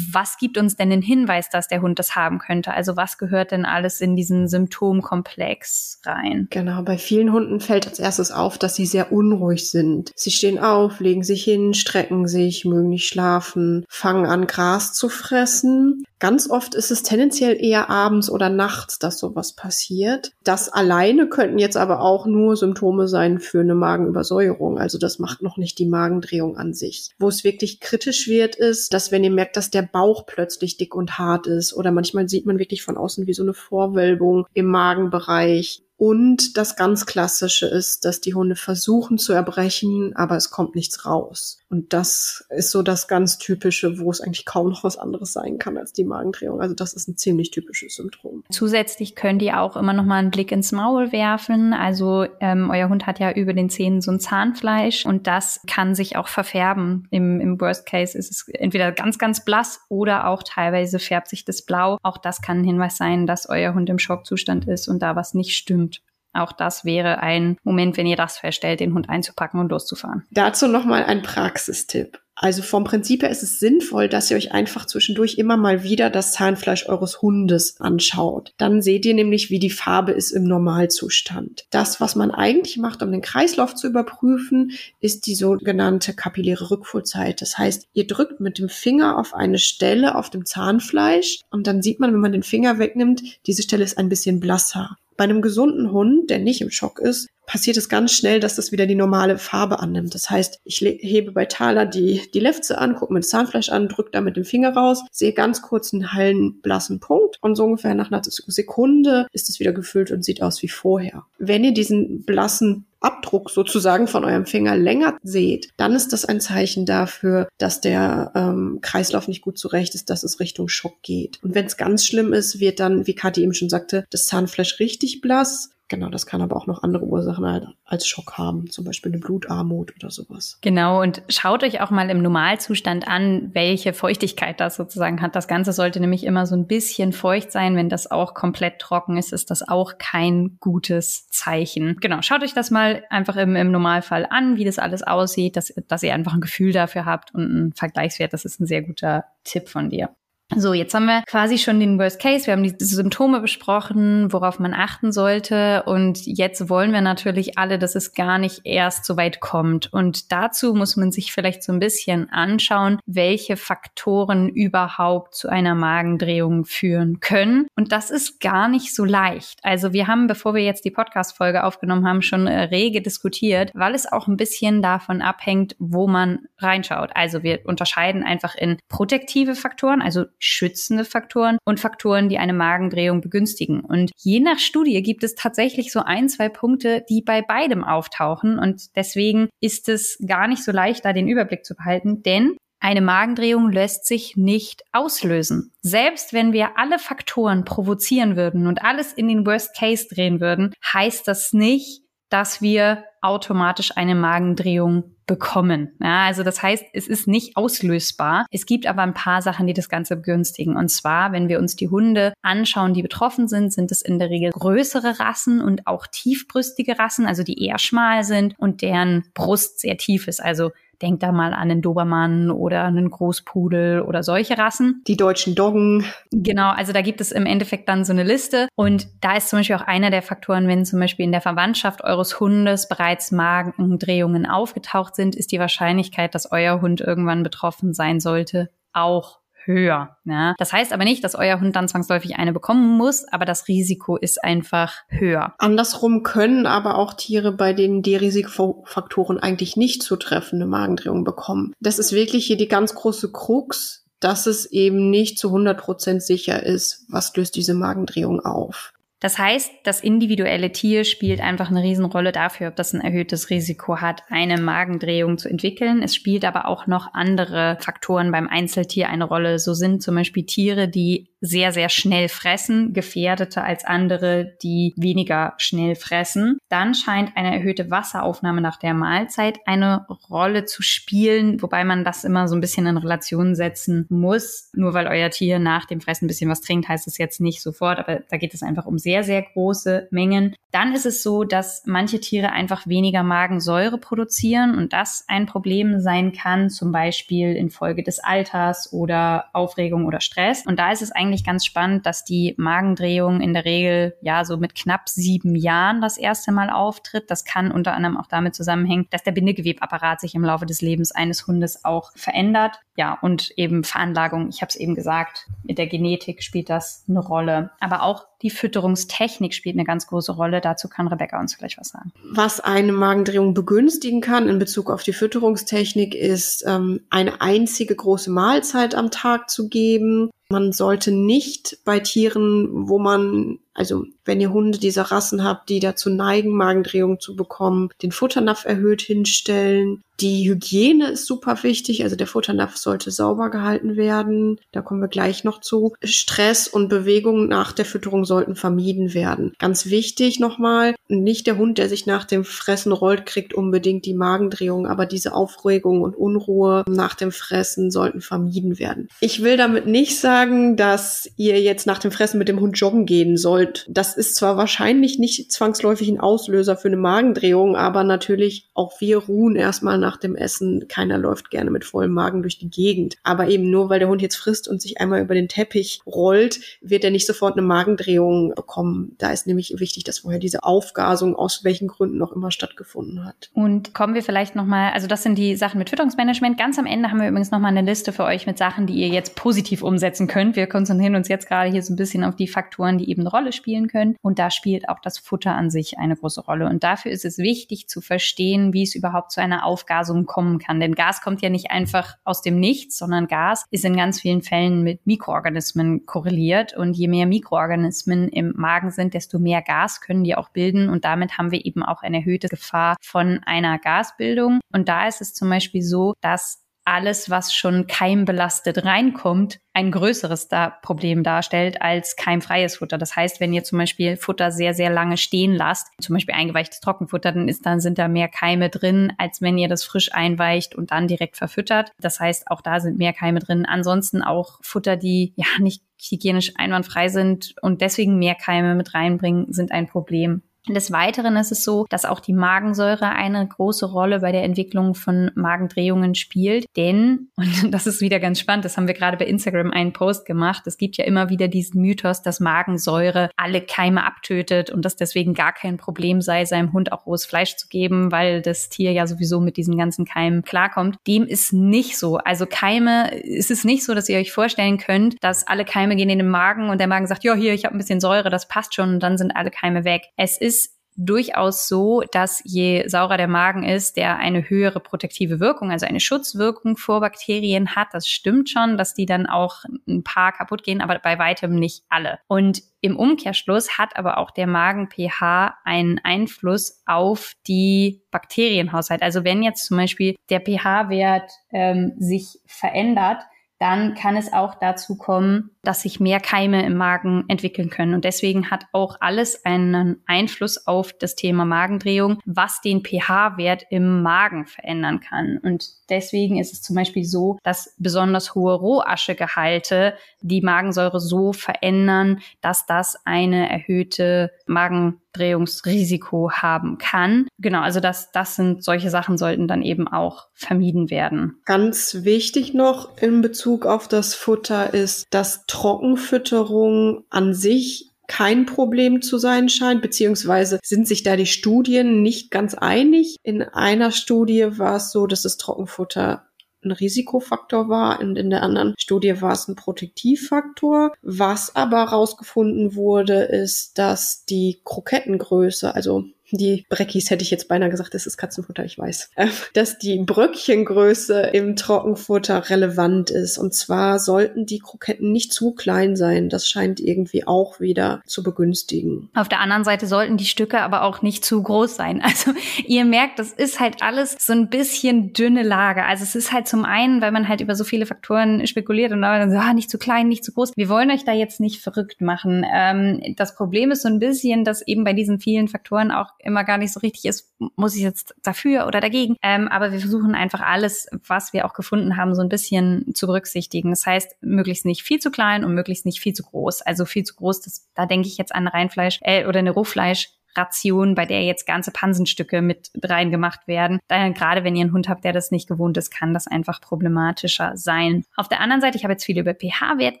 was 0.12 0.36
gibt 0.38 0.58
uns 0.58 0.76
denn 0.76 0.90
den 0.90 1.02
Hinweis, 1.02 1.48
dass 1.48 1.68
der 1.68 1.82
Hund 1.82 1.98
das 1.98 2.16
haben 2.16 2.38
könnte? 2.38 2.72
Also 2.72 2.96
was 2.96 3.18
gehört 3.18 3.50
denn 3.52 3.64
alles 3.64 4.00
in 4.00 4.16
diesen 4.16 4.48
Symptomkomplex 4.48 6.00
rein? 6.04 6.48
Genau, 6.50 6.82
bei 6.82 6.98
vielen 6.98 7.32
Hunden 7.32 7.60
fällt 7.60 7.86
als 7.86 7.98
erstes 7.98 8.30
auf, 8.32 8.58
dass 8.58 8.74
sie 8.74 8.86
sehr 8.86 9.12
unruhig 9.12 9.70
sind. 9.70 10.12
Sie 10.14 10.30
stehen 10.30 10.58
auf, 10.58 11.00
legen 11.00 11.22
sich 11.22 11.44
hin, 11.44 11.74
strecken 11.74 12.26
sich, 12.26 12.64
mögen 12.64 12.88
nicht 12.88 13.08
schlafen, 13.08 13.84
fangen 13.88 14.26
an 14.26 14.46
Gras 14.46 14.92
zu 14.92 15.08
fressen. 15.08 16.04
Ganz 16.20 16.50
oft 16.50 16.74
ist 16.74 16.90
es 16.90 17.02
tendenziell 17.02 17.56
eher 17.58 17.88
abends 17.88 18.30
oder 18.30 18.50
nachts, 18.50 18.98
dass 18.98 19.18
sowas 19.18 19.54
passiert. 19.54 20.32
Das 20.44 20.68
alleine 20.68 21.28
könnten 21.28 21.58
jetzt 21.58 21.78
aber 21.78 22.02
auch 22.02 22.26
nur 22.26 22.56
Symptome 22.56 23.08
sein 23.08 23.38
für 23.38 23.60
eine 23.60 23.74
Magenübersäuerung. 23.74 24.78
Also 24.78 24.98
das 24.98 25.18
macht 25.18 25.40
noch 25.40 25.56
nicht 25.56 25.78
die 25.78 25.86
Magendrehung 25.86 26.58
an 26.58 26.74
sich. 26.74 27.10
Wo 27.18 27.28
es 27.28 27.42
wirklich 27.42 27.80
kritisch 27.80 28.28
wird, 28.28 28.54
ist, 28.54 28.92
dass 28.92 29.10
wenn 29.10 29.24
ihr 29.24 29.30
merkt, 29.30 29.56
dass 29.60 29.68
der 29.68 29.82
Bauch 29.82 30.24
plötzlich 30.24 30.78
dick 30.78 30.94
und 30.94 31.18
hart 31.18 31.46
ist 31.46 31.74
oder 31.74 31.92
manchmal 31.92 32.26
sieht 32.30 32.46
man 32.46 32.58
wirklich 32.58 32.82
von 32.82 32.96
außen 32.96 33.26
wie 33.26 33.34
so 33.34 33.42
eine 33.42 33.52
Vorwölbung 33.52 34.46
im 34.54 34.64
Magenbereich 34.64 35.82
und 35.98 36.56
das 36.56 36.76
ganz 36.76 37.04
Klassische 37.04 37.66
ist, 37.66 38.06
dass 38.06 38.22
die 38.22 38.32
Hunde 38.32 38.56
versuchen 38.56 39.18
zu 39.18 39.34
erbrechen, 39.34 40.16
aber 40.16 40.38
es 40.38 40.50
kommt 40.50 40.74
nichts 40.74 41.04
raus. 41.04 41.59
Und 41.70 41.92
das 41.92 42.44
ist 42.50 42.72
so 42.72 42.82
das 42.82 43.06
ganz 43.06 43.38
Typische, 43.38 44.00
wo 44.00 44.10
es 44.10 44.20
eigentlich 44.20 44.44
kaum 44.44 44.70
noch 44.70 44.82
was 44.82 44.98
anderes 44.98 45.32
sein 45.32 45.58
kann 45.58 45.78
als 45.78 45.92
die 45.92 46.04
Magendrehung. 46.04 46.60
Also 46.60 46.74
das 46.74 46.92
ist 46.94 47.08
ein 47.08 47.16
ziemlich 47.16 47.52
typisches 47.52 47.94
Symptom. 47.94 48.42
Zusätzlich 48.50 49.14
könnt 49.14 49.40
ihr 49.40 49.60
auch 49.60 49.76
immer 49.76 49.92
noch 49.92 50.04
mal 50.04 50.16
einen 50.16 50.32
Blick 50.32 50.50
ins 50.50 50.72
Maul 50.72 51.12
werfen. 51.12 51.72
Also 51.72 52.26
ähm, 52.40 52.70
euer 52.70 52.88
Hund 52.88 53.06
hat 53.06 53.20
ja 53.20 53.30
über 53.30 53.54
den 53.54 53.70
Zähnen 53.70 54.00
so 54.00 54.10
ein 54.10 54.18
Zahnfleisch 54.18 55.06
und 55.06 55.28
das 55.28 55.60
kann 55.68 55.94
sich 55.94 56.16
auch 56.16 56.26
verfärben. 56.26 57.06
Im, 57.10 57.40
Im 57.40 57.60
Worst 57.60 57.86
Case 57.86 58.18
ist 58.18 58.32
es 58.32 58.48
entweder 58.48 58.90
ganz, 58.90 59.18
ganz 59.18 59.44
blass 59.44 59.80
oder 59.88 60.26
auch 60.26 60.42
teilweise 60.42 60.98
färbt 60.98 61.28
sich 61.28 61.44
das 61.44 61.62
blau. 61.62 61.98
Auch 62.02 62.18
das 62.18 62.42
kann 62.42 62.58
ein 62.62 62.64
Hinweis 62.64 62.96
sein, 62.96 63.28
dass 63.28 63.48
euer 63.48 63.74
Hund 63.74 63.88
im 63.88 64.00
Schockzustand 64.00 64.66
ist 64.66 64.88
und 64.88 65.00
da 65.00 65.14
was 65.14 65.34
nicht 65.34 65.56
stimmt. 65.56 66.02
Auch 66.32 66.52
das 66.52 66.84
wäre 66.84 67.18
ein 67.18 67.56
Moment, 67.64 67.96
wenn 67.96 68.06
ihr 68.06 68.16
das 68.16 68.38
feststellt, 68.38 68.80
den 68.80 68.94
Hund 68.94 69.08
einzupacken 69.08 69.60
und 69.60 69.70
loszufahren. 69.70 70.24
Dazu 70.30 70.68
nochmal 70.68 71.04
ein 71.04 71.22
Praxistipp. 71.22 72.20
Also 72.42 72.62
vom 72.62 72.84
Prinzip 72.84 73.22
her 73.22 73.28
ist 73.28 73.42
es 73.42 73.60
sinnvoll, 73.60 74.08
dass 74.08 74.30
ihr 74.30 74.36
euch 74.38 74.52
einfach 74.52 74.86
zwischendurch 74.86 75.36
immer 75.36 75.58
mal 75.58 75.82
wieder 75.82 76.08
das 76.08 76.32
Zahnfleisch 76.32 76.88
eures 76.88 77.20
Hundes 77.20 77.78
anschaut. 77.82 78.54
Dann 78.56 78.80
seht 78.80 79.04
ihr 79.04 79.12
nämlich, 79.12 79.50
wie 79.50 79.58
die 79.58 79.68
Farbe 79.68 80.12
ist 80.12 80.30
im 80.30 80.44
Normalzustand. 80.44 81.66
Das, 81.68 82.00
was 82.00 82.16
man 82.16 82.30
eigentlich 82.30 82.78
macht, 82.78 83.02
um 83.02 83.12
den 83.12 83.20
Kreislauf 83.20 83.74
zu 83.74 83.88
überprüfen, 83.88 84.72
ist 85.00 85.26
die 85.26 85.34
sogenannte 85.34 86.14
kapilläre 86.14 86.70
Rückfuhrzeit. 86.70 87.42
Das 87.42 87.58
heißt, 87.58 87.88
ihr 87.92 88.06
drückt 88.06 88.40
mit 88.40 88.58
dem 88.58 88.70
Finger 88.70 89.18
auf 89.18 89.34
eine 89.34 89.58
Stelle 89.58 90.14
auf 90.14 90.30
dem 90.30 90.46
Zahnfleisch 90.46 91.40
und 91.50 91.66
dann 91.66 91.82
sieht 91.82 92.00
man, 92.00 92.10
wenn 92.14 92.20
man 92.20 92.32
den 92.32 92.42
Finger 92.42 92.78
wegnimmt, 92.78 93.20
diese 93.46 93.62
Stelle 93.62 93.84
ist 93.84 93.98
ein 93.98 94.08
bisschen 94.08 94.40
blasser. 94.40 94.96
Bei 95.20 95.24
einem 95.24 95.42
gesunden 95.42 95.92
Hund, 95.92 96.30
der 96.30 96.38
nicht 96.38 96.62
im 96.62 96.70
Schock 96.70 96.98
ist, 96.98 97.28
passiert 97.46 97.76
es 97.76 97.88
ganz 97.88 98.12
schnell, 98.12 98.40
dass 98.40 98.56
das 98.56 98.72
wieder 98.72 98.86
die 98.86 98.94
normale 98.94 99.38
Farbe 99.38 99.80
annimmt. 99.80 100.14
Das 100.14 100.30
heißt, 100.30 100.60
ich 100.64 100.78
hebe 100.78 101.32
bei 101.32 101.46
Thaler 101.46 101.86
die, 101.86 102.22
die 102.32 102.40
Lefze 102.40 102.78
an, 102.78 102.94
gucke 102.94 103.12
mir 103.12 103.20
das 103.20 103.28
Zahnfleisch 103.28 103.70
an, 103.70 103.88
drücke 103.88 104.10
da 104.12 104.20
mit 104.20 104.36
dem 104.36 104.44
Finger 104.44 104.74
raus, 104.74 105.02
sehe 105.10 105.32
ganz 105.32 105.60
kurz 105.62 105.92
einen 105.92 106.12
hellen, 106.12 106.60
blassen 106.62 107.00
Punkt 107.00 107.38
und 107.40 107.56
so 107.56 107.64
ungefähr 107.64 107.94
nach 107.94 108.10
einer 108.10 108.22
Sekunde 108.22 109.26
ist 109.32 109.48
es 109.48 109.60
wieder 109.60 109.72
gefüllt 109.72 110.10
und 110.10 110.24
sieht 110.24 110.42
aus 110.42 110.62
wie 110.62 110.68
vorher. 110.68 111.24
Wenn 111.38 111.64
ihr 111.64 111.74
diesen 111.74 112.24
blassen 112.24 112.86
Abdruck 113.00 113.50
sozusagen 113.50 114.06
von 114.06 114.24
eurem 114.24 114.46
Finger 114.46 114.76
länger 114.76 115.18
seht, 115.22 115.70
dann 115.76 115.94
ist 115.94 116.12
das 116.12 116.24
ein 116.24 116.40
Zeichen 116.40 116.86
dafür, 116.86 117.48
dass 117.58 117.80
der 117.80 118.30
ähm, 118.34 118.78
Kreislauf 118.82 119.26
nicht 119.26 119.40
gut 119.40 119.58
zurecht 119.58 119.94
ist, 119.94 120.10
dass 120.10 120.22
es 120.22 120.38
Richtung 120.38 120.68
Schock 120.68 121.02
geht. 121.02 121.42
Und 121.42 121.54
wenn 121.54 121.66
es 121.66 121.78
ganz 121.78 122.06
schlimm 122.06 122.32
ist, 122.32 122.60
wird 122.60 122.78
dann, 122.78 123.06
wie 123.06 123.14
Kathi 123.14 123.42
eben 123.42 123.54
schon 123.54 123.70
sagte, 123.70 124.04
das 124.10 124.26
Zahnfleisch 124.26 124.78
richtig 124.80 125.20
blass 125.22 125.70
Genau, 125.90 126.08
das 126.08 126.24
kann 126.24 126.40
aber 126.40 126.56
auch 126.56 126.68
noch 126.68 126.84
andere 126.84 127.04
Ursachen 127.04 127.44
halt 127.44 127.66
als 127.84 128.06
Schock 128.06 128.38
haben, 128.38 128.70
zum 128.70 128.84
Beispiel 128.84 129.10
eine 129.10 129.20
Blutarmut 129.20 129.92
oder 129.96 130.08
sowas. 130.08 130.56
Genau, 130.60 131.02
und 131.02 131.20
schaut 131.28 131.64
euch 131.64 131.80
auch 131.80 131.90
mal 131.90 132.08
im 132.10 132.22
Normalzustand 132.22 133.08
an, 133.08 133.50
welche 133.54 133.92
Feuchtigkeit 133.92 134.60
das 134.60 134.76
sozusagen 134.76 135.20
hat. 135.20 135.34
Das 135.34 135.48
Ganze 135.48 135.72
sollte 135.72 135.98
nämlich 135.98 136.22
immer 136.22 136.46
so 136.46 136.54
ein 136.54 136.68
bisschen 136.68 137.12
feucht 137.12 137.50
sein. 137.50 137.74
Wenn 137.74 137.88
das 137.88 138.08
auch 138.08 138.34
komplett 138.34 138.78
trocken 138.78 139.16
ist, 139.16 139.32
ist 139.32 139.50
das 139.50 139.68
auch 139.68 139.98
kein 139.98 140.58
gutes 140.60 141.28
Zeichen. 141.28 141.96
Genau, 142.00 142.22
schaut 142.22 142.44
euch 142.44 142.54
das 142.54 142.70
mal 142.70 143.02
einfach 143.10 143.34
im, 143.34 143.56
im 143.56 143.72
Normalfall 143.72 144.28
an, 144.30 144.56
wie 144.56 144.64
das 144.64 144.78
alles 144.78 145.02
aussieht, 145.02 145.56
dass, 145.56 145.74
dass 145.88 146.04
ihr 146.04 146.14
einfach 146.14 146.34
ein 146.34 146.40
Gefühl 146.40 146.70
dafür 146.70 147.04
habt 147.04 147.34
und 147.34 147.42
einen 147.42 147.72
Vergleichswert. 147.72 148.32
Das 148.32 148.44
ist 148.44 148.60
ein 148.60 148.66
sehr 148.66 148.82
guter 148.82 149.24
Tipp 149.42 149.68
von 149.68 149.90
dir. 149.90 150.10
So, 150.56 150.74
jetzt 150.74 150.94
haben 150.94 151.06
wir 151.06 151.22
quasi 151.28 151.58
schon 151.58 151.78
den 151.78 151.96
Worst 151.98 152.20
Case. 152.20 152.46
Wir 152.46 152.54
haben 152.54 152.64
die 152.64 152.74
Symptome 152.84 153.40
besprochen, 153.40 154.32
worauf 154.32 154.58
man 154.58 154.74
achten 154.74 155.12
sollte. 155.12 155.84
Und 155.84 156.26
jetzt 156.26 156.68
wollen 156.68 156.92
wir 156.92 157.02
natürlich 157.02 157.56
alle, 157.56 157.78
dass 157.78 157.94
es 157.94 158.14
gar 158.14 158.38
nicht 158.38 158.62
erst 158.64 159.04
so 159.04 159.16
weit 159.16 159.38
kommt. 159.38 159.92
Und 159.92 160.32
dazu 160.32 160.74
muss 160.74 160.96
man 160.96 161.12
sich 161.12 161.32
vielleicht 161.32 161.62
so 161.62 161.72
ein 161.72 161.78
bisschen 161.78 162.30
anschauen, 162.30 162.98
welche 163.06 163.56
Faktoren 163.56 164.48
überhaupt 164.48 165.36
zu 165.36 165.48
einer 165.48 165.76
Magendrehung 165.76 166.64
führen 166.64 167.20
können. 167.20 167.68
Und 167.76 167.92
das 167.92 168.10
ist 168.10 168.40
gar 168.40 168.66
nicht 168.66 168.92
so 168.92 169.04
leicht. 169.04 169.60
Also 169.62 169.92
wir 169.92 170.08
haben, 170.08 170.26
bevor 170.26 170.54
wir 170.54 170.64
jetzt 170.64 170.84
die 170.84 170.90
Podcast-Folge 170.90 171.62
aufgenommen 171.62 172.08
haben, 172.08 172.22
schon 172.22 172.48
äh, 172.48 172.62
rege 172.62 173.02
diskutiert, 173.02 173.70
weil 173.74 173.94
es 173.94 174.10
auch 174.10 174.26
ein 174.26 174.36
bisschen 174.36 174.82
davon 174.82 175.22
abhängt, 175.22 175.76
wo 175.78 176.08
man 176.08 176.40
reinschaut. 176.58 177.10
Also 177.14 177.44
wir 177.44 177.60
unterscheiden 177.66 178.24
einfach 178.24 178.56
in 178.56 178.78
protektive 178.88 179.54
Faktoren, 179.54 180.02
also 180.02 180.24
schützende 180.40 181.04
Faktoren 181.04 181.58
und 181.64 181.78
Faktoren, 181.78 182.28
die 182.28 182.38
eine 182.38 182.52
Magendrehung 182.52 183.20
begünstigen. 183.20 183.80
Und 183.80 184.10
je 184.16 184.40
nach 184.40 184.58
Studie 184.58 185.02
gibt 185.02 185.22
es 185.22 185.36
tatsächlich 185.36 185.92
so 185.92 186.00
ein, 186.00 186.28
zwei 186.28 186.48
Punkte, 186.48 187.04
die 187.08 187.22
bei 187.22 187.42
beidem 187.42 187.84
auftauchen. 187.84 188.58
Und 188.58 188.96
deswegen 188.96 189.50
ist 189.60 189.88
es 189.88 190.18
gar 190.26 190.48
nicht 190.48 190.64
so 190.64 190.72
leicht, 190.72 191.04
da 191.04 191.12
den 191.12 191.28
Überblick 191.28 191.64
zu 191.64 191.74
behalten, 191.74 192.22
denn 192.22 192.56
eine 192.82 193.02
Magendrehung 193.02 193.70
lässt 193.70 194.06
sich 194.06 194.36
nicht 194.36 194.82
auslösen. 194.90 195.70
Selbst 195.82 196.32
wenn 196.32 196.54
wir 196.54 196.78
alle 196.78 196.98
Faktoren 196.98 197.66
provozieren 197.66 198.36
würden 198.36 198.66
und 198.66 198.82
alles 198.82 199.12
in 199.12 199.28
den 199.28 199.44
Worst 199.44 199.76
Case 199.76 200.08
drehen 200.08 200.40
würden, 200.40 200.72
heißt 200.92 201.28
das 201.28 201.52
nicht, 201.52 202.02
dass 202.30 202.62
wir 202.62 203.04
automatisch 203.20 203.96
eine 203.96 204.14
Magendrehung 204.14 205.16
bekommen. 205.26 205.92
Ja, 206.02 206.24
also 206.24 206.42
das 206.42 206.60
heißt, 206.62 206.86
es 206.92 207.06
ist 207.06 207.28
nicht 207.28 207.56
auslösbar. 207.56 208.46
Es 208.50 208.66
gibt 208.66 208.86
aber 208.86 209.02
ein 209.02 209.14
paar 209.14 209.42
Sachen, 209.42 209.66
die 209.66 209.74
das 209.74 209.88
Ganze 209.88 210.16
begünstigen. 210.16 210.76
Und 210.76 210.88
zwar, 210.88 211.30
wenn 211.30 211.48
wir 211.48 211.60
uns 211.60 211.76
die 211.76 211.88
Hunde 211.88 212.32
anschauen, 212.42 212.94
die 212.94 213.02
betroffen 213.02 213.46
sind, 213.46 213.72
sind 213.72 213.92
es 213.92 214.02
in 214.02 214.18
der 214.18 214.30
Regel 214.30 214.50
größere 214.50 215.20
Rassen 215.20 215.60
und 215.60 215.86
auch 215.86 216.06
tiefbrüstige 216.08 216.98
Rassen, 216.98 217.26
also 217.26 217.42
die 217.42 217.64
eher 217.64 217.78
schmal 217.78 218.24
sind 218.24 218.58
und 218.58 218.82
deren 218.82 219.24
Brust 219.34 219.80
sehr 219.80 219.98
tief 219.98 220.26
ist. 220.26 220.42
Also 220.42 220.72
Denkt 221.02 221.22
da 221.22 221.32
mal 221.32 221.54
an 221.54 221.70
einen 221.70 221.82
Dobermann 221.82 222.50
oder 222.50 222.84
einen 222.84 223.10
Großpudel 223.10 224.02
oder 224.02 224.22
solche 224.22 224.58
Rassen. 224.58 225.02
Die 225.06 225.16
deutschen 225.16 225.54
Doggen. 225.54 226.04
Genau, 226.30 226.70
also 226.70 226.92
da 226.92 227.00
gibt 227.00 227.20
es 227.20 227.32
im 227.32 227.46
Endeffekt 227.46 227.88
dann 227.88 228.04
so 228.04 228.12
eine 228.12 228.22
Liste. 228.22 228.68
Und 228.76 229.08
da 229.20 229.36
ist 229.36 229.48
zum 229.48 229.60
Beispiel 229.60 229.76
auch 229.76 229.86
einer 229.86 230.10
der 230.10 230.22
Faktoren, 230.22 230.68
wenn 230.68 230.84
zum 230.84 231.00
Beispiel 231.00 231.24
in 231.24 231.32
der 231.32 231.40
Verwandtschaft 231.40 232.04
eures 232.04 232.38
Hundes 232.38 232.88
bereits 232.88 233.32
Magendrehungen 233.32 234.46
aufgetaucht 234.46 235.16
sind, 235.16 235.34
ist 235.34 235.52
die 235.52 235.58
Wahrscheinlichkeit, 235.58 236.34
dass 236.34 236.52
euer 236.52 236.80
Hund 236.80 237.00
irgendwann 237.00 237.42
betroffen 237.42 237.94
sein 237.94 238.20
sollte, 238.20 238.70
auch 238.92 239.39
höher. 239.70 240.16
Ja? 240.24 240.54
Das 240.58 240.72
heißt 240.72 240.92
aber 240.92 241.04
nicht, 241.04 241.24
dass 241.24 241.34
euer 241.34 241.60
Hund 241.60 241.76
dann 241.76 241.88
zwangsläufig 241.88 242.36
eine 242.36 242.52
bekommen 242.52 242.96
muss, 242.96 243.24
aber 243.30 243.44
das 243.44 243.68
Risiko 243.68 244.16
ist 244.16 244.42
einfach 244.42 244.94
höher. 245.08 245.54
Andersrum 245.58 246.22
können 246.22 246.66
aber 246.66 246.96
auch 246.96 247.14
Tiere, 247.14 247.52
bei 247.52 247.72
denen 247.72 248.02
die 248.02 248.16
Risikofaktoren 248.16 249.38
eigentlich 249.38 249.76
nicht 249.76 250.02
zutreffen, 250.02 250.60
eine 250.60 250.70
Magendrehung 250.70 251.24
bekommen. 251.24 251.72
Das 251.80 251.98
ist 251.98 252.12
wirklich 252.12 252.46
hier 252.46 252.56
die 252.56 252.68
ganz 252.68 252.94
große 252.94 253.32
Krux, 253.32 254.04
dass 254.20 254.46
es 254.46 254.66
eben 254.66 255.10
nicht 255.10 255.38
zu 255.38 255.48
100 255.48 255.80
Prozent 255.80 256.22
sicher 256.22 256.62
ist, 256.62 257.06
was 257.08 257.34
löst 257.36 257.56
diese 257.56 257.74
Magendrehung 257.74 258.40
auf. 258.40 258.92
Das 259.20 259.38
heißt, 259.38 259.70
das 259.84 260.00
individuelle 260.00 260.72
Tier 260.72 261.04
spielt 261.04 261.40
einfach 261.40 261.70
eine 261.70 261.82
Riesenrolle 261.82 262.32
dafür, 262.32 262.68
ob 262.68 262.76
das 262.76 262.94
ein 262.94 263.02
erhöhtes 263.02 263.50
Risiko 263.50 264.00
hat, 264.00 264.22
eine 264.30 264.58
Magendrehung 264.58 265.36
zu 265.36 265.48
entwickeln. 265.48 266.02
Es 266.02 266.14
spielt 266.14 266.44
aber 266.44 266.66
auch 266.66 266.86
noch 266.86 267.12
andere 267.12 267.76
Faktoren 267.80 268.32
beim 268.32 268.48
Einzeltier 268.48 269.10
eine 269.10 269.24
Rolle. 269.24 269.58
So 269.58 269.74
sind 269.74 270.02
zum 270.02 270.14
Beispiel 270.14 270.46
Tiere, 270.46 270.88
die 270.88 271.28
sehr, 271.42 271.72
sehr 271.72 271.88
schnell 271.88 272.28
fressen, 272.28 272.92
gefährdeter 272.92 273.64
als 273.64 273.84
andere, 273.84 274.56
die 274.62 274.92
weniger 274.96 275.54
schnell 275.56 275.94
fressen. 275.94 276.58
Dann 276.68 276.94
scheint 276.94 277.36
eine 277.36 277.54
erhöhte 277.54 277.90
Wasseraufnahme 277.90 278.60
nach 278.60 278.78
der 278.78 278.94
Mahlzeit 278.94 279.58
eine 279.64 280.06
Rolle 280.28 280.66
zu 280.66 280.82
spielen, 280.82 281.62
wobei 281.62 281.84
man 281.84 282.04
das 282.04 282.24
immer 282.24 282.46
so 282.46 282.54
ein 282.54 282.60
bisschen 282.60 282.86
in 282.86 282.98
Relation 282.98 283.54
setzen 283.54 284.06
muss. 284.10 284.70
Nur 284.74 284.92
weil 284.92 285.06
euer 285.06 285.30
Tier 285.30 285.58
nach 285.58 285.86
dem 285.86 286.00
Fressen 286.00 286.26
ein 286.26 286.28
bisschen 286.28 286.50
was 286.50 286.60
trinkt, 286.60 286.88
heißt 286.88 287.06
es 287.06 287.16
jetzt 287.16 287.40
nicht 287.40 287.62
sofort, 287.62 287.98
aber 287.98 288.20
da 288.30 288.36
geht 288.36 288.52
es 288.52 288.62
einfach 288.62 288.84
um 288.84 288.98
sehr, 288.98 289.09
sehr 289.22 289.42
große 289.42 290.08
Mengen. 290.10 290.54
Dann 290.72 290.94
ist 290.94 291.06
es 291.06 291.22
so, 291.22 291.44
dass 291.44 291.82
manche 291.86 292.20
Tiere 292.20 292.52
einfach 292.52 292.86
weniger 292.86 293.22
Magensäure 293.22 293.98
produzieren 293.98 294.76
und 294.76 294.92
das 294.92 295.24
ein 295.26 295.46
Problem 295.46 296.00
sein 296.00 296.32
kann, 296.32 296.70
zum 296.70 296.92
Beispiel 296.92 297.56
infolge 297.56 298.02
des 298.02 298.20
Alters 298.20 298.92
oder 298.92 299.46
Aufregung 299.52 300.06
oder 300.06 300.20
Stress. 300.20 300.64
Und 300.66 300.78
da 300.78 300.92
ist 300.92 301.02
es 301.02 301.10
eigentlich 301.10 301.44
ganz 301.44 301.64
spannend, 301.64 302.06
dass 302.06 302.24
die 302.24 302.54
Magendrehung 302.56 303.40
in 303.40 303.52
der 303.52 303.64
Regel 303.64 304.16
ja 304.22 304.44
so 304.44 304.56
mit 304.58 304.74
knapp 304.74 305.08
sieben 305.08 305.56
Jahren 305.56 306.00
das 306.00 306.18
erste 306.18 306.52
Mal 306.52 306.70
auftritt. 306.70 307.30
Das 307.30 307.44
kann 307.44 307.72
unter 307.72 307.94
anderem 307.94 308.16
auch 308.16 308.26
damit 308.26 308.54
zusammenhängen, 308.54 309.06
dass 309.10 309.24
der 309.24 309.32
Bindegewebapparat 309.32 310.20
sich 310.20 310.34
im 310.34 310.44
Laufe 310.44 310.66
des 310.66 310.82
Lebens 310.82 311.10
eines 311.12 311.46
Hundes 311.46 311.84
auch 311.84 312.12
verändert. 312.14 312.80
Ja, 312.96 313.18
und 313.22 313.50
eben 313.56 313.82
Veranlagung, 313.82 314.48
ich 314.50 314.60
habe 314.60 314.68
es 314.68 314.76
eben 314.76 314.94
gesagt, 314.94 315.48
mit 315.62 315.78
der 315.78 315.86
Genetik 315.86 316.42
spielt 316.42 316.68
das 316.68 317.04
eine 317.08 317.20
Rolle. 317.20 317.70
Aber 317.80 318.02
auch 318.02 318.26
die 318.42 318.50
Fütterungstechnik 318.50 319.54
spielt 319.54 319.76
eine 319.76 319.84
ganz 319.84 320.06
große 320.06 320.32
Rolle. 320.32 320.59
Dazu 320.60 320.88
kann 320.88 321.08
Rebecca 321.08 321.40
uns 321.40 321.54
vielleicht 321.54 321.78
was 321.78 321.88
sagen. 321.88 322.12
Was 322.22 322.60
eine 322.60 322.92
Magendrehung 322.92 323.54
begünstigen 323.54 324.20
kann 324.20 324.48
in 324.48 324.58
Bezug 324.58 324.90
auf 324.90 325.02
die 325.02 325.12
Fütterungstechnik 325.12 326.14
ist, 326.14 326.64
ähm, 326.66 327.00
eine 327.10 327.40
einzige 327.40 327.94
große 327.94 328.30
Mahlzeit 328.30 328.94
am 328.94 329.10
Tag 329.10 329.50
zu 329.50 329.68
geben. 329.68 330.30
Man 330.50 330.72
sollte 330.72 331.12
nicht 331.12 331.78
bei 331.84 332.00
Tieren, 332.00 332.68
wo 332.88 332.98
man 332.98 333.60
also 333.74 334.04
wenn 334.24 334.40
ihr 334.40 334.52
Hunde 334.52 334.78
dieser 334.78 335.04
Rassen 335.04 335.42
habt, 335.42 335.70
die 335.70 335.80
dazu 335.80 336.10
neigen, 336.10 336.54
Magendrehungen 336.54 337.18
zu 337.18 337.34
bekommen, 337.34 337.88
den 338.02 338.12
Futternapf 338.12 338.64
erhöht 338.64 339.02
hinstellen. 339.02 340.02
Die 340.20 340.46
Hygiene 340.46 341.12
ist 341.12 341.24
super 341.24 341.62
wichtig, 341.62 342.04
also 342.04 342.14
der 342.14 342.26
Futternapf 342.26 342.76
sollte 342.76 343.10
sauber 343.10 343.48
gehalten 343.50 343.96
werden. 343.96 344.60
Da 344.70 344.82
kommen 344.82 345.00
wir 345.00 345.08
gleich 345.08 345.44
noch 345.44 345.62
zu. 345.62 345.94
Stress 346.04 346.68
und 346.68 346.88
Bewegung 346.90 347.48
nach 347.48 347.72
der 347.72 347.86
Fütterung 347.86 348.26
sollten 348.26 348.54
vermieden 348.54 349.14
werden. 349.14 349.54
Ganz 349.58 349.86
wichtig 349.86 350.38
nochmal, 350.38 350.94
nicht 351.08 351.46
der 351.46 351.56
Hund, 351.56 351.78
der 351.78 351.88
sich 351.88 352.04
nach 352.04 352.24
dem 352.24 352.44
Fressen 352.44 352.92
rollt, 352.92 353.24
kriegt 353.24 353.54
unbedingt 353.54 354.04
die 354.04 354.12
Magendrehung, 354.12 354.86
aber 354.86 355.06
diese 355.06 355.32
Aufregung 355.32 356.02
und 356.02 356.14
Unruhe 356.14 356.84
nach 356.86 357.14
dem 357.14 357.32
Fressen 357.32 357.90
sollten 357.90 358.20
vermieden 358.20 358.78
werden. 358.78 359.08
Ich 359.20 359.42
will 359.42 359.56
damit 359.56 359.86
nicht 359.86 360.20
sagen, 360.20 360.39
sagen, 360.40 360.76
dass 360.76 361.30
ihr 361.36 361.60
jetzt 361.60 361.86
nach 361.86 361.98
dem 361.98 362.10
Fressen 362.10 362.38
mit 362.38 362.48
dem 362.48 362.60
Hund 362.60 362.78
joggen 362.78 363.04
gehen 363.04 363.36
sollt. 363.36 363.86
Das 363.88 364.16
ist 364.16 364.36
zwar 364.36 364.56
wahrscheinlich 364.56 365.18
nicht 365.18 365.52
zwangsläufig 365.52 366.08
ein 366.08 366.20
Auslöser 366.20 366.76
für 366.76 366.88
eine 366.88 366.96
Magendrehung, 366.96 367.76
aber 367.76 368.04
natürlich 368.04 368.68
auch 368.74 369.00
wir 369.00 369.18
ruhen 369.18 369.56
erstmal 369.56 369.98
nach 369.98 370.16
dem 370.16 370.36
Essen. 370.36 370.86
Keiner 370.88 371.18
läuft 371.18 371.50
gerne 371.50 371.70
mit 371.70 371.84
vollem 371.84 372.12
Magen 372.12 372.40
durch 372.40 372.58
die 372.58 372.70
Gegend. 372.70 373.16
Aber 373.22 373.48
eben 373.48 373.70
nur, 373.70 373.90
weil 373.90 373.98
der 373.98 374.08
Hund 374.08 374.22
jetzt 374.22 374.36
frisst 374.36 374.66
und 374.66 374.80
sich 374.80 375.00
einmal 375.00 375.20
über 375.20 375.34
den 375.34 375.48
Teppich 375.48 376.00
rollt, 376.06 376.60
wird 376.80 377.04
er 377.04 377.10
nicht 377.10 377.26
sofort 377.26 377.58
eine 377.58 377.66
Magendrehung 377.66 378.54
bekommen. 378.54 379.16
Da 379.18 379.32
ist 379.32 379.46
nämlich 379.46 379.74
wichtig, 379.78 380.04
dass 380.04 380.20
vorher 380.20 380.40
diese 380.40 380.62
Aufgasung 380.62 381.36
aus 381.36 381.64
welchen 381.64 381.88
Gründen 381.88 382.22
auch 382.22 382.32
immer 382.32 382.50
stattgefunden 382.50 383.26
hat. 383.26 383.50
Und 383.52 383.92
kommen 383.92 384.14
wir 384.14 384.22
vielleicht 384.22 384.56
nochmal, 384.56 384.92
also 384.92 385.06
das 385.06 385.22
sind 385.22 385.36
die 385.36 385.56
Sachen 385.56 385.78
mit 385.78 385.90
Fütterungsmanagement. 385.90 386.56
Ganz 386.56 386.78
am 386.78 386.86
Ende 386.86 387.10
haben 387.10 387.20
wir 387.20 387.28
übrigens 387.28 387.50
nochmal 387.50 387.76
eine 387.76 387.82
Liste 387.82 388.12
für 388.12 388.24
euch 388.24 388.46
mit 388.46 388.56
Sachen, 388.56 388.86
die 388.86 388.94
ihr 388.94 389.08
jetzt 389.08 389.36
positiv 389.36 389.82
umsetzen 389.82 390.29
könnt. 390.30 390.56
Wir 390.56 390.68
konzentrieren 390.68 391.16
uns 391.16 391.28
jetzt 391.28 391.48
gerade 391.48 391.70
hier 391.70 391.82
so 391.82 391.92
ein 391.92 391.96
bisschen 391.96 392.22
auf 392.24 392.36
die 392.36 392.46
Faktoren, 392.46 392.98
die 392.98 393.10
eben 393.10 393.22
eine 393.22 393.30
Rolle 393.30 393.52
spielen 393.52 393.88
können. 393.88 394.16
Und 394.22 394.38
da 394.38 394.50
spielt 394.50 394.88
auch 394.88 395.00
das 395.00 395.18
Futter 395.18 395.54
an 395.56 395.70
sich 395.70 395.98
eine 395.98 396.16
große 396.16 396.40
Rolle. 396.42 396.68
Und 396.68 396.84
dafür 396.84 397.10
ist 397.10 397.24
es 397.24 397.38
wichtig 397.38 397.88
zu 397.88 398.00
verstehen, 398.00 398.72
wie 398.72 398.84
es 398.84 398.94
überhaupt 398.94 399.32
zu 399.32 399.40
einer 399.40 399.66
Aufgasung 399.66 400.26
kommen 400.26 400.58
kann. 400.58 400.78
Denn 400.78 400.94
Gas 400.94 401.20
kommt 401.20 401.42
ja 401.42 401.50
nicht 401.50 401.72
einfach 401.72 402.16
aus 402.24 402.42
dem 402.42 402.60
Nichts, 402.60 402.96
sondern 402.96 403.26
Gas 403.26 403.66
ist 403.70 403.84
in 403.84 403.96
ganz 403.96 404.20
vielen 404.20 404.42
Fällen 404.42 404.82
mit 404.84 405.04
Mikroorganismen 405.04 406.06
korreliert. 406.06 406.76
Und 406.76 406.96
je 406.96 407.08
mehr 407.08 407.26
Mikroorganismen 407.26 408.28
im 408.28 408.52
Magen 408.56 408.92
sind, 408.92 409.14
desto 409.14 409.40
mehr 409.40 409.62
Gas 409.62 410.00
können 410.00 410.22
die 410.22 410.36
auch 410.36 410.50
bilden. 410.50 410.88
Und 410.88 411.04
damit 411.04 411.38
haben 411.38 411.50
wir 411.50 411.66
eben 411.66 411.82
auch 411.82 412.02
eine 412.02 412.18
erhöhte 412.18 412.48
Gefahr 412.48 412.96
von 413.02 413.40
einer 413.46 413.78
Gasbildung. 413.78 414.60
Und 414.72 414.88
da 414.88 415.08
ist 415.08 415.20
es 415.20 415.34
zum 415.34 415.50
Beispiel 415.50 415.82
so, 415.82 416.14
dass 416.20 416.59
alles, 416.84 417.30
was 417.30 417.52
schon 417.54 417.86
keimbelastet 417.86 418.84
reinkommt, 418.84 419.60
ein 419.72 419.90
größeres 419.90 420.48
da 420.48 420.70
Problem 420.70 421.22
darstellt 421.22 421.80
als 421.80 422.16
keimfreies 422.16 422.78
Futter. 422.78 422.98
Das 422.98 423.14
heißt, 423.14 423.40
wenn 423.40 423.52
ihr 423.52 423.64
zum 423.64 423.78
Beispiel 423.78 424.16
Futter 424.16 424.50
sehr, 424.50 424.74
sehr 424.74 424.90
lange 424.90 425.16
stehen 425.16 425.54
lasst, 425.54 425.88
zum 426.00 426.14
Beispiel 426.14 426.34
eingeweichtes 426.34 426.80
Trockenfutter, 426.80 427.32
dann 427.32 427.48
ist 427.48 427.66
dann 427.66 427.80
sind 427.80 427.98
da 427.98 428.08
mehr 428.08 428.28
Keime 428.28 428.70
drin, 428.70 429.12
als 429.18 429.40
wenn 429.40 429.58
ihr 429.58 429.68
das 429.68 429.84
frisch 429.84 430.12
einweicht 430.12 430.74
und 430.74 430.90
dann 430.90 431.06
direkt 431.06 431.36
verfüttert. 431.36 431.92
Das 432.00 432.18
heißt, 432.18 432.50
auch 432.50 432.60
da 432.60 432.80
sind 432.80 432.98
mehr 432.98 433.12
Keime 433.12 433.40
drin. 433.40 433.66
Ansonsten 433.66 434.22
auch 434.22 434.58
Futter, 434.62 434.96
die 434.96 435.32
ja 435.36 435.46
nicht 435.58 435.82
hygienisch 436.00 436.52
einwandfrei 436.56 437.08
sind 437.08 437.54
und 437.62 437.80
deswegen 437.80 438.18
mehr 438.18 438.34
Keime 438.34 438.74
mit 438.74 438.94
reinbringen, 438.94 439.52
sind 439.52 439.70
ein 439.70 439.86
Problem. 439.86 440.42
Des 440.68 440.92
Weiteren 440.92 441.36
ist 441.36 441.52
es 441.52 441.64
so, 441.64 441.86
dass 441.88 442.04
auch 442.04 442.20
die 442.20 442.32
Magensäure 442.32 443.10
eine 443.10 443.46
große 443.46 443.86
Rolle 443.86 444.20
bei 444.20 444.30
der 444.30 444.44
Entwicklung 444.44 444.94
von 444.94 445.30
Magendrehungen 445.34 446.14
spielt. 446.14 446.66
Denn, 446.76 447.30
und 447.36 447.70
das 447.70 447.86
ist 447.86 448.00
wieder 448.00 448.20
ganz 448.20 448.40
spannend, 448.40 448.64
das 448.64 448.76
haben 448.76 448.86
wir 448.86 448.94
gerade 448.94 449.16
bei 449.16 449.26
Instagram 449.26 449.70
einen 449.70 449.92
Post 449.92 450.26
gemacht, 450.26 450.66
es 450.66 450.76
gibt 450.76 450.96
ja 450.96 451.04
immer 451.04 451.30
wieder 451.30 451.48
diesen 451.48 451.80
Mythos, 451.80 452.22
dass 452.22 452.40
Magensäure 452.40 453.30
alle 453.36 453.60
Keime 453.62 454.04
abtötet 454.04 454.70
und 454.70 454.84
dass 454.84 454.96
deswegen 454.96 455.34
gar 455.34 455.52
kein 455.52 455.76
Problem 455.76 456.20
sei, 456.20 456.44
seinem 456.44 456.72
Hund 456.72 456.92
auch 456.92 457.06
rohes 457.06 457.24
Fleisch 457.24 457.56
zu 457.56 457.68
geben, 457.68 458.12
weil 458.12 458.42
das 458.42 458.68
Tier 458.68 458.92
ja 458.92 459.06
sowieso 459.06 459.40
mit 459.40 459.56
diesen 459.56 459.76
ganzen 459.76 460.04
Keimen 460.04 460.42
klarkommt. 460.42 460.96
Dem 461.06 461.24
ist 461.24 461.52
nicht 461.52 461.98
so. 461.98 462.18
Also 462.18 462.46
Keime, 462.46 463.10
es 463.24 463.50
ist 463.50 463.64
nicht 463.64 463.84
so, 463.84 463.94
dass 463.94 464.08
ihr 464.08 464.18
euch 464.18 464.32
vorstellen 464.32 464.78
könnt, 464.78 465.16
dass 465.20 465.46
alle 465.46 465.64
Keime 465.64 465.96
gehen 465.96 466.10
in 466.10 466.18
den 466.18 466.28
Magen 466.28 466.68
und 466.68 466.78
der 466.78 466.86
Magen 466.86 467.06
sagt, 467.06 467.24
ja, 467.24 467.34
hier, 467.34 467.54
ich 467.54 467.64
habe 467.64 467.74
ein 467.74 467.78
bisschen 467.78 468.00
Säure, 468.00 468.30
das 468.30 468.48
passt 468.48 468.74
schon 468.74 468.94
und 468.94 469.00
dann 469.00 469.18
sind 469.18 469.32
alle 469.32 469.50
Keime 469.50 469.84
weg. 469.84 470.02
Es 470.16 470.36
ist 470.36 470.59
durchaus 470.96 471.68
so, 471.68 472.02
dass 472.12 472.42
je 472.44 472.86
saurer 472.88 473.16
der 473.16 473.28
Magen 473.28 473.64
ist, 473.64 473.96
der 473.96 474.18
eine 474.18 474.48
höhere 474.48 474.80
protektive 474.80 475.40
Wirkung, 475.40 475.70
also 475.70 475.86
eine 475.86 476.00
Schutzwirkung 476.00 476.76
vor 476.76 477.00
Bakterien 477.00 477.74
hat. 477.74 477.88
Das 477.92 478.06
stimmt 478.06 478.50
schon, 478.50 478.76
dass 478.76 478.94
die 478.94 479.06
dann 479.06 479.26
auch 479.26 479.64
ein 479.88 480.02
paar 480.04 480.32
kaputt 480.32 480.62
gehen, 480.62 480.80
aber 480.80 480.98
bei 480.98 481.18
weitem 481.18 481.54
nicht 481.54 481.84
alle. 481.88 482.18
Und 482.26 482.62
im 482.82 482.96
Umkehrschluss 482.96 483.78
hat 483.78 483.96
aber 483.96 484.18
auch 484.18 484.30
der 484.30 484.46
Magen-pH 484.46 485.58
einen 485.64 485.98
Einfluss 486.02 486.82
auf 486.86 487.34
die 487.46 488.02
Bakterienhaushalt. 488.10 489.02
Also 489.02 489.24
wenn 489.24 489.42
jetzt 489.42 489.66
zum 489.66 489.76
Beispiel 489.76 490.16
der 490.30 490.40
pH-Wert 490.40 491.30
ähm, 491.52 491.92
sich 491.98 492.40
verändert, 492.46 493.22
dann 493.60 493.94
kann 493.94 494.16
es 494.16 494.32
auch 494.32 494.54
dazu 494.54 494.96
kommen, 494.96 495.50
dass 495.62 495.82
sich 495.82 496.00
mehr 496.00 496.18
Keime 496.18 496.64
im 496.64 496.78
Magen 496.78 497.26
entwickeln 497.28 497.68
können. 497.68 497.92
Und 497.92 498.06
deswegen 498.06 498.50
hat 498.50 498.64
auch 498.72 498.96
alles 499.00 499.44
einen 499.44 500.02
Einfluss 500.06 500.66
auf 500.66 500.94
das 500.94 501.14
Thema 501.14 501.44
Magendrehung, 501.44 502.20
was 502.24 502.62
den 502.62 502.82
pH-Wert 502.82 503.66
im 503.68 504.02
Magen 504.02 504.46
verändern 504.46 505.00
kann. 505.00 505.38
Und 505.42 505.68
deswegen 505.90 506.38
ist 506.38 506.54
es 506.54 506.62
zum 506.62 506.74
Beispiel 506.74 507.04
so, 507.04 507.38
dass 507.42 507.74
besonders 507.76 508.34
hohe 508.34 508.54
Rohaschegehalte 508.54 509.94
die 510.22 510.40
Magensäure 510.40 510.98
so 510.98 511.34
verändern, 511.34 512.20
dass 512.40 512.64
das 512.64 512.96
eine 513.04 513.50
erhöhte 513.50 514.32
Magen 514.46 515.02
Drehungsrisiko 515.12 516.32
haben 516.32 516.78
kann. 516.78 517.28
Genau, 517.38 517.60
also 517.60 517.80
das, 517.80 518.10
das 518.12 518.36
sind 518.36 518.64
solche 518.64 518.90
Sachen 518.90 519.18
sollten 519.18 519.48
dann 519.48 519.62
eben 519.62 519.88
auch 519.88 520.28
vermieden 520.34 520.90
werden. 520.90 521.40
Ganz 521.44 521.98
wichtig 522.02 522.54
noch 522.54 522.96
in 522.98 523.22
Bezug 523.22 523.66
auf 523.66 523.88
das 523.88 524.14
Futter 524.14 524.74
ist, 524.74 525.06
dass 525.10 525.44
Trockenfütterung 525.46 527.04
an 527.10 527.34
sich 527.34 527.90
kein 528.10 528.44
Problem 528.44 529.02
zu 529.02 529.18
sein 529.18 529.48
scheint, 529.48 529.82
beziehungsweise 529.82 530.58
sind 530.64 530.88
sich 530.88 531.04
da 531.04 531.14
die 531.14 531.26
Studien 531.26 532.02
nicht 532.02 532.32
ganz 532.32 532.54
einig. 532.54 533.14
In 533.22 533.42
einer 533.42 533.92
Studie 533.92 534.58
war 534.58 534.76
es 534.76 534.90
so, 534.90 535.06
dass 535.06 535.22
das 535.22 535.36
Trockenfutter 535.36 536.26
ein 536.64 536.72
Risikofaktor 536.72 537.68
war. 537.68 538.00
Und 538.00 538.16
in 538.16 538.30
der 538.30 538.42
anderen 538.42 538.74
Studie 538.78 539.20
war 539.20 539.32
es 539.32 539.48
ein 539.48 539.56
Protektivfaktor. 539.56 540.92
Was 541.02 541.56
aber 541.56 541.78
herausgefunden 541.78 542.74
wurde, 542.74 543.22
ist, 543.22 543.78
dass 543.78 544.24
die 544.24 544.60
Krokettengröße, 544.64 545.74
also 545.74 546.04
die 546.38 546.64
Breckis 546.68 547.10
hätte 547.10 547.22
ich 547.22 547.30
jetzt 547.30 547.48
beinahe 547.48 547.70
gesagt, 547.70 547.94
das 547.94 548.06
ist 548.06 548.16
Katzenfutter, 548.16 548.64
ich 548.64 548.78
weiß, 548.78 549.10
äh, 549.16 549.28
dass 549.54 549.78
die 549.78 549.98
Bröckchengröße 549.98 551.20
im 551.32 551.56
Trockenfutter 551.56 552.50
relevant 552.50 553.10
ist. 553.10 553.38
Und 553.38 553.54
zwar 553.54 553.98
sollten 553.98 554.46
die 554.46 554.58
Kroketten 554.58 555.12
nicht 555.12 555.32
zu 555.32 555.52
klein 555.52 555.96
sein. 555.96 556.28
Das 556.28 556.48
scheint 556.48 556.80
irgendwie 556.80 557.26
auch 557.26 557.60
wieder 557.60 558.02
zu 558.06 558.22
begünstigen. 558.22 559.10
Auf 559.14 559.28
der 559.28 559.40
anderen 559.40 559.64
Seite 559.64 559.86
sollten 559.86 560.16
die 560.16 560.24
Stücke 560.24 560.60
aber 560.60 560.82
auch 560.82 561.02
nicht 561.02 561.24
zu 561.24 561.42
groß 561.42 561.76
sein. 561.76 562.02
Also 562.10 562.32
ihr 562.66 562.84
merkt, 562.84 563.20
das 563.20 563.32
ist 563.32 563.60
halt 563.60 563.82
alles 563.82 564.16
so 564.18 564.32
ein 564.32 564.50
bisschen 564.50 565.12
dünne 565.12 565.44
Lage. 565.44 565.84
Also 565.84 566.02
es 566.02 566.16
ist 566.16 566.32
halt 566.32 566.48
zum 566.48 566.64
einen, 566.64 567.00
weil 567.00 567.12
man 567.12 567.28
halt 567.28 567.40
über 567.40 567.54
so 567.54 567.62
viele 567.62 567.86
Faktoren 567.86 568.46
spekuliert 568.48 568.90
und 568.90 569.02
dann 569.02 569.30
so, 569.30 569.36
ah, 569.38 569.54
nicht 569.54 569.70
zu 569.70 569.78
klein, 569.78 570.08
nicht 570.08 570.24
zu 570.24 570.32
groß. 570.32 570.52
Wir 570.56 570.68
wollen 570.68 570.90
euch 570.90 571.04
da 571.04 571.12
jetzt 571.12 571.38
nicht 571.38 571.62
verrückt 571.62 572.00
machen. 572.00 572.44
Ähm, 572.52 573.14
das 573.16 573.36
Problem 573.36 573.70
ist 573.70 573.82
so 573.82 573.88
ein 573.88 574.00
bisschen, 574.00 574.44
dass 574.44 574.66
eben 574.66 574.82
bei 574.82 574.92
diesen 574.92 575.20
vielen 575.20 575.46
Faktoren 575.46 575.92
auch 575.92 576.10
immer 576.22 576.44
gar 576.44 576.58
nicht 576.58 576.72
so 576.72 576.80
richtig 576.80 577.04
ist, 577.04 577.32
muss 577.56 577.74
ich 577.74 577.82
jetzt 577.82 578.14
dafür 578.22 578.66
oder 578.66 578.80
dagegen. 578.80 579.16
Ähm, 579.22 579.48
aber 579.48 579.72
wir 579.72 579.80
versuchen 579.80 580.14
einfach 580.14 580.40
alles, 580.40 580.88
was 581.06 581.32
wir 581.32 581.44
auch 581.44 581.54
gefunden 581.54 581.96
haben, 581.96 582.14
so 582.14 582.22
ein 582.22 582.28
bisschen 582.28 582.94
zu 582.94 583.06
berücksichtigen. 583.06 583.70
Das 583.70 583.86
heißt, 583.86 584.16
möglichst 584.20 584.64
nicht 584.64 584.82
viel 584.82 584.98
zu 584.98 585.10
klein 585.10 585.44
und 585.44 585.54
möglichst 585.54 585.86
nicht 585.86 586.00
viel 586.00 586.12
zu 586.12 586.22
groß. 586.22 586.62
Also 586.62 586.84
viel 586.84 587.04
zu 587.04 587.14
groß, 587.14 587.40
das, 587.42 587.68
da 587.74 587.86
denke 587.86 588.08
ich 588.08 588.18
jetzt 588.18 588.34
an 588.34 588.48
Reinfleisch 588.48 588.98
äh, 589.02 589.26
oder 589.26 589.38
eine 589.38 589.50
Rohfleisch 589.50 590.10
Ration, 590.36 590.94
bei 590.94 591.06
der 591.06 591.22
jetzt 591.22 591.46
ganze 591.46 591.70
Pansenstücke 591.70 592.42
mit 592.42 592.70
reingemacht 592.82 593.46
werden. 593.46 593.80
Daher 593.88 594.10
gerade 594.10 594.44
wenn 594.44 594.56
ihr 594.56 594.62
einen 594.62 594.72
Hund 594.72 594.88
habt, 594.88 595.04
der 595.04 595.12
das 595.12 595.30
nicht 595.30 595.48
gewohnt 595.48 595.76
ist, 595.76 595.90
kann 595.90 596.14
das 596.14 596.26
einfach 596.26 596.60
problematischer 596.60 597.56
sein. 597.56 598.04
Auf 598.16 598.28
der 598.28 598.40
anderen 598.40 598.60
Seite, 598.60 598.76
ich 598.76 598.84
habe 598.84 598.92
jetzt 598.92 599.04
viel 599.04 599.18
über 599.18 599.34
pH-Wert 599.34 600.00